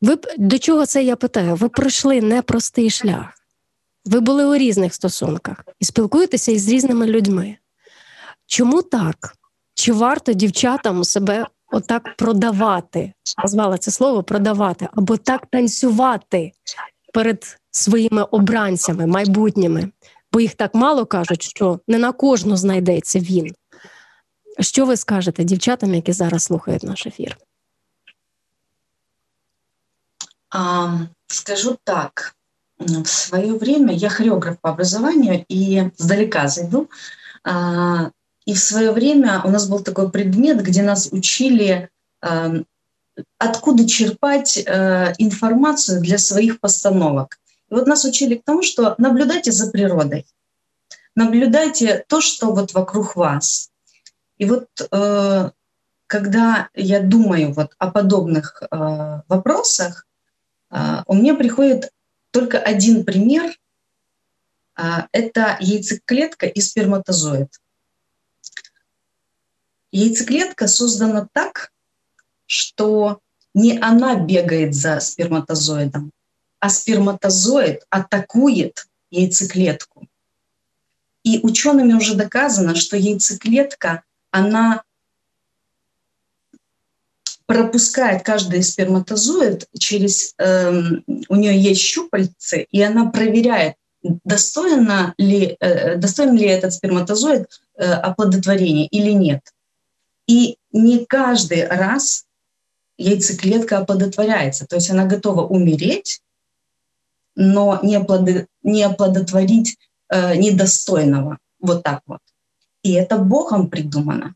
Ви 0.01 0.17
до 0.37 0.59
чого 0.59 0.85
це 0.85 1.03
я 1.03 1.15
питаю? 1.15 1.55
Ви 1.55 1.69
пройшли 1.69 2.21
непростий 2.21 2.89
шлях. 2.89 3.36
Ви 4.07 4.19
були 4.19 4.45
у 4.45 4.55
різних 4.55 4.93
стосунках 4.93 5.65
і 5.79 5.85
спілкуєтеся 5.85 6.51
із 6.51 6.69
різними 6.69 7.07
людьми. 7.07 7.57
Чому 8.45 8.81
так? 8.81 9.35
Чи 9.73 9.93
варто 9.93 10.33
дівчатам 10.33 11.03
себе 11.03 11.45
отак 11.71 12.15
продавати? 12.17 13.13
Назвала 13.43 13.77
це 13.77 13.91
слово 13.91 14.23
продавати, 14.23 14.87
або 14.93 15.17
так 15.17 15.45
танцювати 15.45 16.51
перед 17.13 17.59
своїми 17.71 18.23
обранцями 18.23 19.07
майбутніми, 19.07 19.91
бо 20.31 20.39
їх 20.39 20.53
так 20.53 20.75
мало 20.75 21.05
кажуть, 21.05 21.43
що 21.43 21.79
не 21.87 21.97
на 21.97 22.11
кожну 22.11 22.57
знайдеться 22.57 23.19
він. 23.19 23.55
Що 24.59 24.85
ви 24.85 24.97
скажете 24.97 25.43
дівчатам, 25.43 25.93
які 25.93 26.11
зараз 26.13 26.43
слухають 26.43 26.83
наш 26.83 27.05
ефір? 27.05 27.37
А, 30.49 30.99
скажу 31.27 31.77
так. 31.83 32.36
В 32.79 33.07
свое 33.07 33.53
время 33.53 33.93
я 33.93 34.09
хореограф 34.09 34.59
по 34.59 34.69
образованию 34.69 35.45
и 35.47 35.89
сдалека 35.97 36.47
зайду. 36.47 36.89
А, 37.43 38.11
и 38.45 38.53
в 38.53 38.59
свое 38.59 38.91
время 38.91 39.41
у 39.43 39.49
нас 39.49 39.67
был 39.67 39.79
такой 39.79 40.11
предмет, 40.11 40.61
где 40.61 40.83
нас 40.83 41.09
учили, 41.11 41.89
откуда 43.39 43.87
черпать 43.87 44.63
а, 44.67 45.13
информацию 45.17 46.01
для 46.01 46.17
своих 46.17 46.59
постановок. 46.59 47.39
И 47.69 47.73
вот 47.73 47.87
нас 47.87 48.05
учили 48.05 48.35
к 48.35 48.43
тому, 48.43 48.63
что 48.63 48.95
наблюдайте 48.97 49.51
за 49.51 49.69
природой, 49.71 50.25
наблюдайте 51.15 52.05
то, 52.07 52.21
что 52.21 52.53
вот 52.53 52.73
вокруг 52.73 53.15
вас. 53.15 53.71
И 54.37 54.45
вот 54.45 54.67
э, 54.91 55.51
когда 56.05 56.69
я 56.75 57.01
думаю 57.01 57.53
вот 57.53 57.73
о 57.79 57.91
подобных 57.91 58.61
э, 58.61 59.21
вопросах, 59.27 60.05
э, 60.71 61.03
у 61.07 61.15
меня 61.15 61.35
приходит 61.35 61.91
только 62.31 62.59
один 62.59 63.05
пример. 63.05 63.57
Э, 64.77 65.07
это 65.11 65.57
яйцеклетка 65.59 66.45
и 66.45 66.61
сперматозоид. 66.61 67.49
Яйцеклетка 69.91 70.67
создана 70.67 71.27
так, 71.31 71.71
что 72.45 73.19
не 73.53 73.79
она 73.79 74.15
бегает 74.15 74.75
за 74.75 74.99
сперматозоидом, 74.99 76.11
а 76.59 76.69
сперматозоид 76.69 77.85
атакует 77.89 78.87
яйцеклетку. 79.09 80.07
И 81.23 81.39
учеными 81.41 81.93
уже 81.93 82.15
доказано, 82.15 82.75
что 82.75 82.97
яйцеклетка, 82.97 84.03
она 84.31 84.83
пропускает 87.47 88.23
каждый 88.23 88.61
сперматозоид 88.61 89.67
через, 89.79 90.35
э, 90.37 90.81
у 91.29 91.35
нее 91.35 91.59
есть 91.59 91.81
щупальцы, 91.81 92.67
и 92.69 92.81
она 92.81 93.09
проверяет, 93.09 93.75
достойно 94.03 95.13
ли, 95.17 95.55
э, 95.59 95.95
достоин 95.95 96.35
ли 96.35 96.45
этот 96.45 96.73
сперматозоид 96.73 97.47
э, 97.77 97.91
оплодотворения 97.91 98.87
или 98.91 99.11
нет. 99.11 99.41
И 100.27 100.57
не 100.73 101.05
каждый 101.05 101.65
раз 101.65 102.25
яйцеклетка 102.97 103.77
оплодотворяется, 103.77 104.65
то 104.67 104.75
есть 104.75 104.89
она 104.89 105.05
готова 105.05 105.47
умереть, 105.47 106.21
но 107.35 107.79
не, 107.81 107.95
оплодо, 107.95 108.47
не 108.61 108.83
оплодотворить 108.83 109.77
э, 110.09 110.35
недостойного. 110.35 111.37
Вот 111.61 111.83
так 111.83 112.01
вот. 112.07 112.19
И 112.83 112.91
это 112.91 113.17
Богом 113.17 113.69
придумано. 113.69 114.35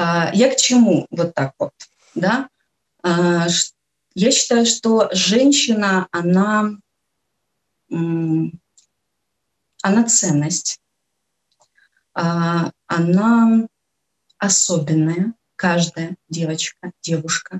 А, 0.00 0.30
я 0.32 0.54
к 0.54 0.56
чему 0.56 1.08
вот 1.10 1.34
так 1.34 1.54
вот, 1.58 1.72
да? 2.14 2.48
А, 3.02 3.48
я 4.14 4.30
считаю, 4.30 4.64
что 4.64 5.08
женщина, 5.12 6.06
она, 6.12 6.70
она 7.90 8.52
ценность, 10.06 10.80
а, 12.14 12.70
она 12.86 13.66
особенная, 14.38 15.34
каждая 15.56 16.16
девочка, 16.28 16.92
девушка. 17.02 17.58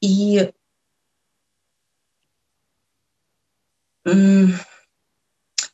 И 0.00 0.50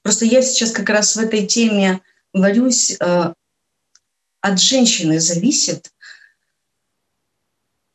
просто 0.03 0.25
я 0.25 0.43
сейчас 0.43 0.73
как 0.73 0.89
раз 0.89 1.15
в 1.15 1.21
этой 1.21 1.47
теме 1.47 2.01
варюсь 2.33 2.99
от 4.42 4.60
женщины 4.60 5.20
зависит, 5.20 5.92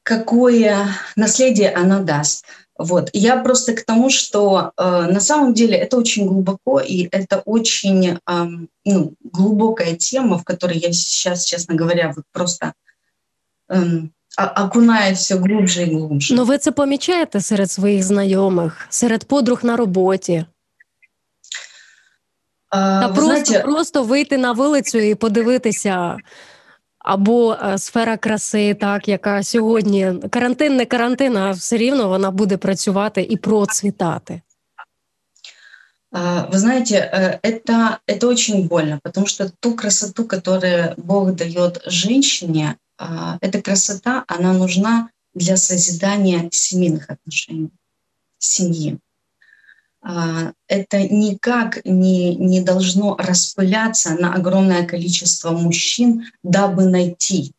какое 0.02 0.88
наследие 1.16 1.70
она 1.70 2.00
даст. 2.00 2.44
Вот. 2.78 3.10
Я 3.12 3.36
просто 3.36 3.74
к 3.74 3.84
тому, 3.84 4.10
что 4.10 4.72
э, 4.76 4.82
на 4.82 5.20
самом 5.20 5.54
деле 5.54 5.76
это 5.76 5.96
очень 5.96 6.26
глубоко, 6.26 6.80
и 6.80 7.08
это 7.12 7.42
очень 7.44 8.18
э, 8.26 8.46
ну, 8.84 9.14
глубокая 9.20 9.94
тема, 9.94 10.38
в 10.38 10.44
которой 10.44 10.78
я 10.78 10.92
сейчас, 10.92 11.44
честно 11.44 11.76
говоря, 11.76 12.12
вот 12.16 12.24
просто 12.32 12.72
э, 13.68 14.08
окунаюсь 14.36 15.18
все 15.18 15.36
глубже 15.36 15.82
і 15.82 15.94
глубже. 15.94 16.34
Ну 16.34 16.44
ви 16.44 16.58
це 16.58 16.72
помічаєте 16.72 17.40
серед 17.40 17.70
своїх 17.70 18.02
знайомих, 18.02 18.86
серед 18.90 19.24
подруг 19.24 19.60
на 19.62 19.76
роботі? 19.76 20.44
Та 22.70 23.08
просто, 23.08 23.24
знаете... 23.24 23.58
просто 23.58 24.02
вийти 24.02 24.38
на 24.38 24.52
вулицю 24.52 24.98
і 24.98 25.14
подивитися. 25.14 26.16
Або 26.98 27.54
е, 27.54 27.78
сфера 27.78 28.16
краси, 28.16 28.74
так 28.74 29.08
яка 29.08 29.42
сьогодні 29.42 30.12
карантин, 30.30 30.76
не 30.76 30.86
карантин, 30.86 31.36
а 31.36 31.50
все 31.50 31.76
рівно 31.76 32.08
вона 32.08 32.30
буде 32.30 32.56
працювати 32.56 33.22
і 33.30 33.36
процвітати. 33.36 34.42
Вы 36.50 36.58
знаете, 36.58 37.40
это, 37.42 38.00
это 38.06 38.28
очень 38.28 38.68
больно, 38.68 39.00
потому 39.02 39.26
что 39.26 39.50
ту 39.60 39.74
красоту, 39.74 40.26
которую 40.26 40.94
Бог 40.98 41.34
дает 41.34 41.80
женщине, 41.86 42.76
эта 43.40 43.62
красота, 43.62 44.24
она 44.28 44.52
нужна 44.52 45.08
для 45.34 45.56
созидания 45.56 46.48
семейных 46.50 47.06
отношений, 47.08 47.70
семьи. 48.38 48.98
А, 50.09 50.53
это 50.69 51.05
никак 51.05 51.83
не, 51.83 52.33
не 52.35 52.61
должно 52.61 53.17
распыляться 53.17 54.11
на 54.11 54.33
огромное 54.33 54.87
количество 54.87 55.51
мужчин, 55.51 56.23
дабы 56.43 56.85
найти. 56.85 57.51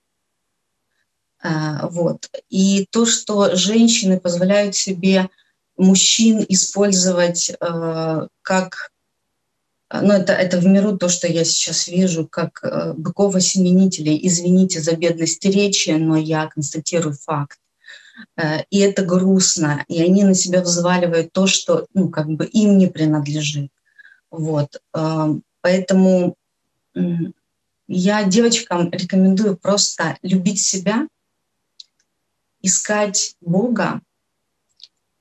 А, 1.42 1.88
вот. 1.88 2.30
И 2.48 2.86
то, 2.90 3.04
что 3.04 3.54
женщины 3.54 4.18
позволяют 4.18 4.74
себе 4.74 5.28
мужчин 5.76 6.42
использовать 6.48 7.50
э, 7.50 8.26
как 8.40 8.92
ну, 9.92 10.12
это, 10.12 10.32
это 10.32 10.58
в 10.58 10.66
миру 10.66 10.96
то, 10.96 11.08
что 11.08 11.28
я 11.28 11.44
сейчас 11.44 11.86
вижу, 11.86 12.26
как 12.26 12.60
э, 12.62 12.94
быков-осеменителей. 12.94 14.18
Извините 14.26 14.80
за 14.80 14.96
бедность 14.96 15.44
речи, 15.44 15.90
но 15.90 16.16
я 16.16 16.46
констатирую 16.46 17.14
факт. 17.14 17.58
Э, 18.36 18.62
и 18.70 18.78
это 18.78 19.04
грустно, 19.04 19.84
и 19.88 20.02
они 20.02 20.24
на 20.24 20.34
себя 20.34 20.62
взваливают 20.62 21.32
то, 21.32 21.46
что 21.46 21.86
ну, 21.94 22.08
как 22.08 22.28
бы 22.28 22.46
им 22.46 22.78
не 22.78 22.86
принадлежит. 22.86 23.70
Вот. 24.30 24.80
Эм, 24.94 25.42
поэтому 25.60 26.36
я 27.86 28.24
девочкам 28.24 28.90
рекомендую 28.90 29.56
просто 29.56 30.18
любить 30.22 30.60
себя, 30.60 31.08
искать 32.60 33.36
Бога 33.40 34.00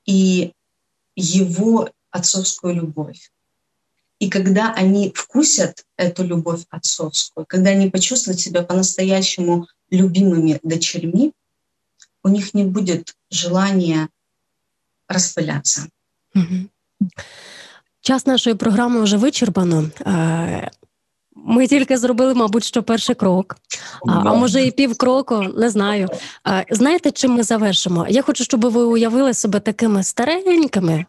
и 0.04 0.52
Его 1.14 1.90
отцовскую 2.10 2.74
любовь. 2.74 3.30
И 4.18 4.28
когда 4.28 4.72
они 4.74 5.12
вкусят 5.14 5.84
эту 5.96 6.24
любовь 6.24 6.64
отцовскую, 6.70 7.46
когда 7.46 7.70
они 7.70 7.88
почувствуют 7.88 8.40
себя 8.40 8.62
по-настоящему 8.62 9.68
любимыми 9.90 10.58
дочерьми, 10.62 11.32
у 12.28 12.30
них 12.30 12.54
не 12.54 12.64
будет 12.64 13.14
желания 13.30 14.08
распыляться. 15.08 15.86
Час 18.00 18.26
нашої 18.26 18.56
програми 18.56 19.00
вже 19.00 19.16
вичерпано. 19.16 19.90
Ми 21.36 21.66
тільки 21.66 21.96
зробили, 21.96 22.34
мабуть, 22.34 22.64
що 22.64 22.82
перший 22.82 23.14
крок, 23.14 23.56
а, 24.08 24.12
а 24.12 24.34
може 24.34 24.64
і 24.64 24.70
півкроку, 24.70 25.42
не 25.42 25.70
знаю. 25.70 26.08
Знаєте, 26.70 27.10
чим 27.10 27.32
ми 27.32 27.42
завершимо? 27.42 28.06
Я 28.08 28.22
хочу, 28.22 28.44
щоб 28.44 28.60
ви 28.60 28.82
уявили 28.82 29.34
себе 29.34 29.60
такими 29.60 30.02
старенькими, 30.02 31.06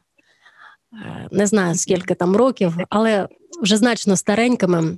не 1.31 1.47
знаю 1.47 1.75
скільки 1.75 2.15
там 2.15 2.35
років, 2.35 2.73
але 2.89 3.27
вже 3.61 3.77
значно 3.77 4.17
старенькими. 4.17 4.97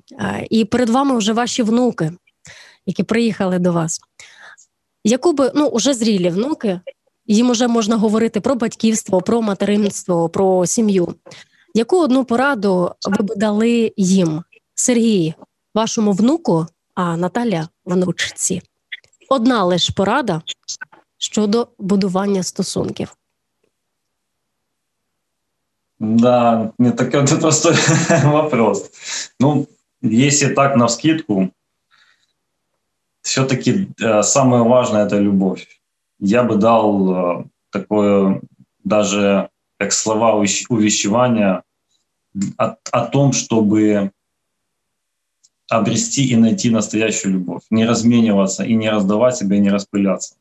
І 0.49 0.65
перед 0.65 0.89
вами 0.89 1.17
вже 1.17 1.34
ваші 1.34 1.63
внуки. 1.63 2.11
які 2.86 3.03
приїхали 3.03 3.59
до 3.59 3.72
вас. 3.72 4.01
Яку 5.04 5.34
би 5.34 5.52
ну 5.56 5.68
уже 5.68 5.93
зрілі 5.93 6.30
внуки, 6.30 6.80
їм 7.26 7.49
уже 7.49 7.68
можна 7.68 7.95
говорити 7.97 8.41
про 8.41 8.56
батьківство, 8.56 9.22
про 9.22 9.41
материнство, 9.41 10.30
про 10.30 10.66
сім'ю. 10.66 11.16
Яку 11.74 11.99
одну 12.04 12.26
пораду 12.26 12.91
ви 13.08 13.26
б 13.26 13.36
дали 13.36 13.93
їм, 13.97 14.43
Сергій, 14.76 15.34
вашому 15.76 16.12
внуку, 16.12 16.66
а 16.95 17.18
Наталя 17.18 17.68
внучці? 17.86 18.62
Одна 19.30 19.64
лише 19.64 19.93
порада 19.93 20.41
щодо 21.18 21.68
будування 21.80 22.43
стосунків. 22.43 23.16
Да, 25.99 26.72
не 26.80 26.91
такой 26.91 27.24
это 27.24 27.38
простой 27.38 27.76
вопрос. 28.24 28.89
Ну, 29.39 29.68
если 30.02 30.47
так 30.47 30.76
на 30.76 30.86
вскидку, 30.86 31.49
все-таки 33.22 33.89
э, 33.99 34.24
самое 34.24 34.63
важное 34.63 35.05
это 35.05 35.17
любовь. 35.17 35.67
Я 36.19 36.43
бы 36.43 36.55
дал 36.55 37.41
э, 37.41 37.43
такое 37.69 38.41
даже 38.84 39.49
как 39.78 39.91
слова 39.93 40.41
увещ- 40.41 40.65
увещевания 40.69 41.63
о, 42.57 42.76
о 42.91 43.05
том, 43.05 43.34
чтобы 43.34 44.11
обрести 45.69 46.28
и 46.28 46.36
найти 46.36 46.69
настоящую 46.69 47.34
любовь, 47.34 47.63
не 47.69 47.86
размениваться 47.86 48.63
и 48.63 48.76
не 48.76 48.89
раздавать 48.89 49.38
себя, 49.38 49.55
и 49.55 49.59
не 49.59 49.69
распыляться. 49.69 50.36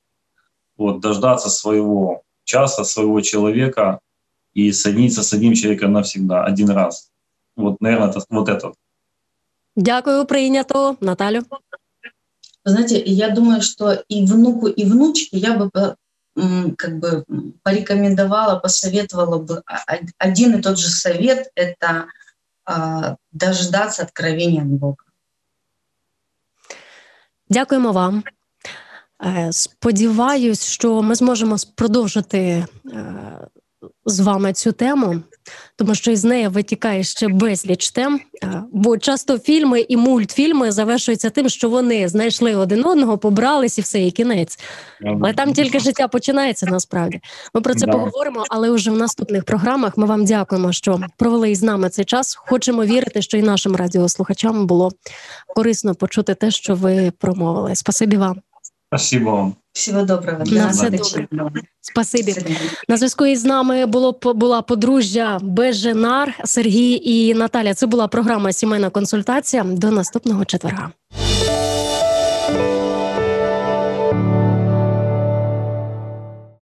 Вот, 0.76 1.00
дождаться 1.00 1.50
своего 1.50 2.22
часа, 2.44 2.84
своего 2.84 3.20
человека 3.20 4.00
и 4.54 4.72
соединиться 4.72 5.22
с 5.22 5.32
одним 5.32 5.54
человеком 5.54 5.92
навсегда, 5.92 6.44
один 6.44 6.70
раз. 6.70 7.10
Вот, 7.54 7.80
наверное, 7.80 8.08
это, 8.08 8.22
вот 8.28 8.48
это. 8.48 8.72
Дякую, 9.76 10.24
прийнято, 10.26 10.96
Наталю. 11.00 11.42
Вы 12.64 12.72
Знаете, 12.72 13.02
я 13.04 13.30
думаю, 13.30 13.62
что 13.62 13.92
и 14.08 14.26
внуку, 14.26 14.66
и 14.68 14.84
внучке 14.84 15.38
я 15.38 15.54
бы 15.54 15.70
э, 15.74 16.70
как 16.76 16.98
бы 16.98 17.24
порекомендовала, 17.62 18.58
посоветовала 18.58 19.38
бы 19.38 19.62
а- 19.66 19.94
а- 19.94 20.00
один 20.18 20.58
и 20.58 20.62
тот 20.62 20.78
же 20.78 20.88
совет– 20.88 21.50
это 21.54 22.06
а, 22.64 23.16
дождаться 23.32 24.02
откровения 24.02 24.62
от 24.62 24.68
Бога. 24.68 25.04
Дякуємо 27.48 27.92
вам. 27.92 28.24
Сподіваюсь, 29.50 30.64
що 30.64 31.02
ми 31.02 31.14
зможемо 31.14 31.56
продовжити 31.74 32.66
з 34.04 34.20
вами 34.20 34.52
цю 34.52 34.72
тему, 34.72 35.22
тому 35.76 35.94
що 35.94 36.10
із 36.10 36.24
неї 36.24 36.48
витікає 36.48 37.02
ще 37.04 37.28
безліч 37.28 37.90
тем. 37.90 38.20
Бо 38.72 38.98
часто 38.98 39.38
фільми 39.38 39.80
і 39.80 39.96
мультфільми 39.96 40.72
завершуються 40.72 41.30
тим, 41.30 41.48
що 41.48 41.68
вони 41.70 42.08
знайшли 42.08 42.54
один 42.54 42.86
одного, 42.86 43.18
побрались 43.18 43.78
і 43.78 43.80
все, 43.80 44.00
і 44.02 44.10
кінець. 44.10 44.58
Але 45.22 45.32
там 45.32 45.52
тільки 45.52 45.78
життя 45.80 46.08
починається 46.08 46.66
насправді. 46.66 47.20
Ми 47.54 47.60
про 47.60 47.74
це 47.74 47.86
Да. 47.86 47.92
поговоримо, 47.92 48.44
але 48.50 48.70
вже 48.70 48.90
в 48.90 48.96
наступних 48.96 49.44
програмах 49.44 49.96
ми 49.96 50.06
вам 50.06 50.24
дякуємо, 50.24 50.72
що 50.72 51.00
провели 51.16 51.50
із 51.50 51.62
нами 51.62 51.88
цей 51.88 52.04
час. 52.04 52.34
Хочемо 52.34 52.84
вірити, 52.84 53.22
що 53.22 53.36
і 53.36 53.42
нашим 53.42 53.76
радіослухачам 53.76 54.66
було 54.66 54.90
корисно 55.56 55.94
почути 55.94 56.34
те, 56.34 56.50
що 56.50 56.74
ви 56.74 57.12
промовили. 57.18 57.76
Спасибі 57.76 58.16
вам. 58.16 58.36
Спасибо 58.88 59.30
вам. 59.30 59.59
Всего 59.72 60.02
доброго. 60.02 60.44
На 60.44 60.68
все 60.68 60.90
добре. 60.90 61.62
Спасибі. 61.80 62.36
На 62.88 62.96
зв'язку 62.96 63.26
із 63.26 63.44
нами 63.44 63.86
було 63.86 64.18
була 64.22 64.62
подружжя 64.62 65.38
Беженар 65.42 66.34
Сергій 66.44 67.00
і 67.04 67.34
Наталя. 67.34 67.74
Це 67.74 67.86
була 67.86 68.08
програма 68.08 68.52
Сімейна 68.52 68.90
консультація. 68.90 69.64
До 69.64 69.90
наступного 69.90 70.44
четверга. 70.44 70.90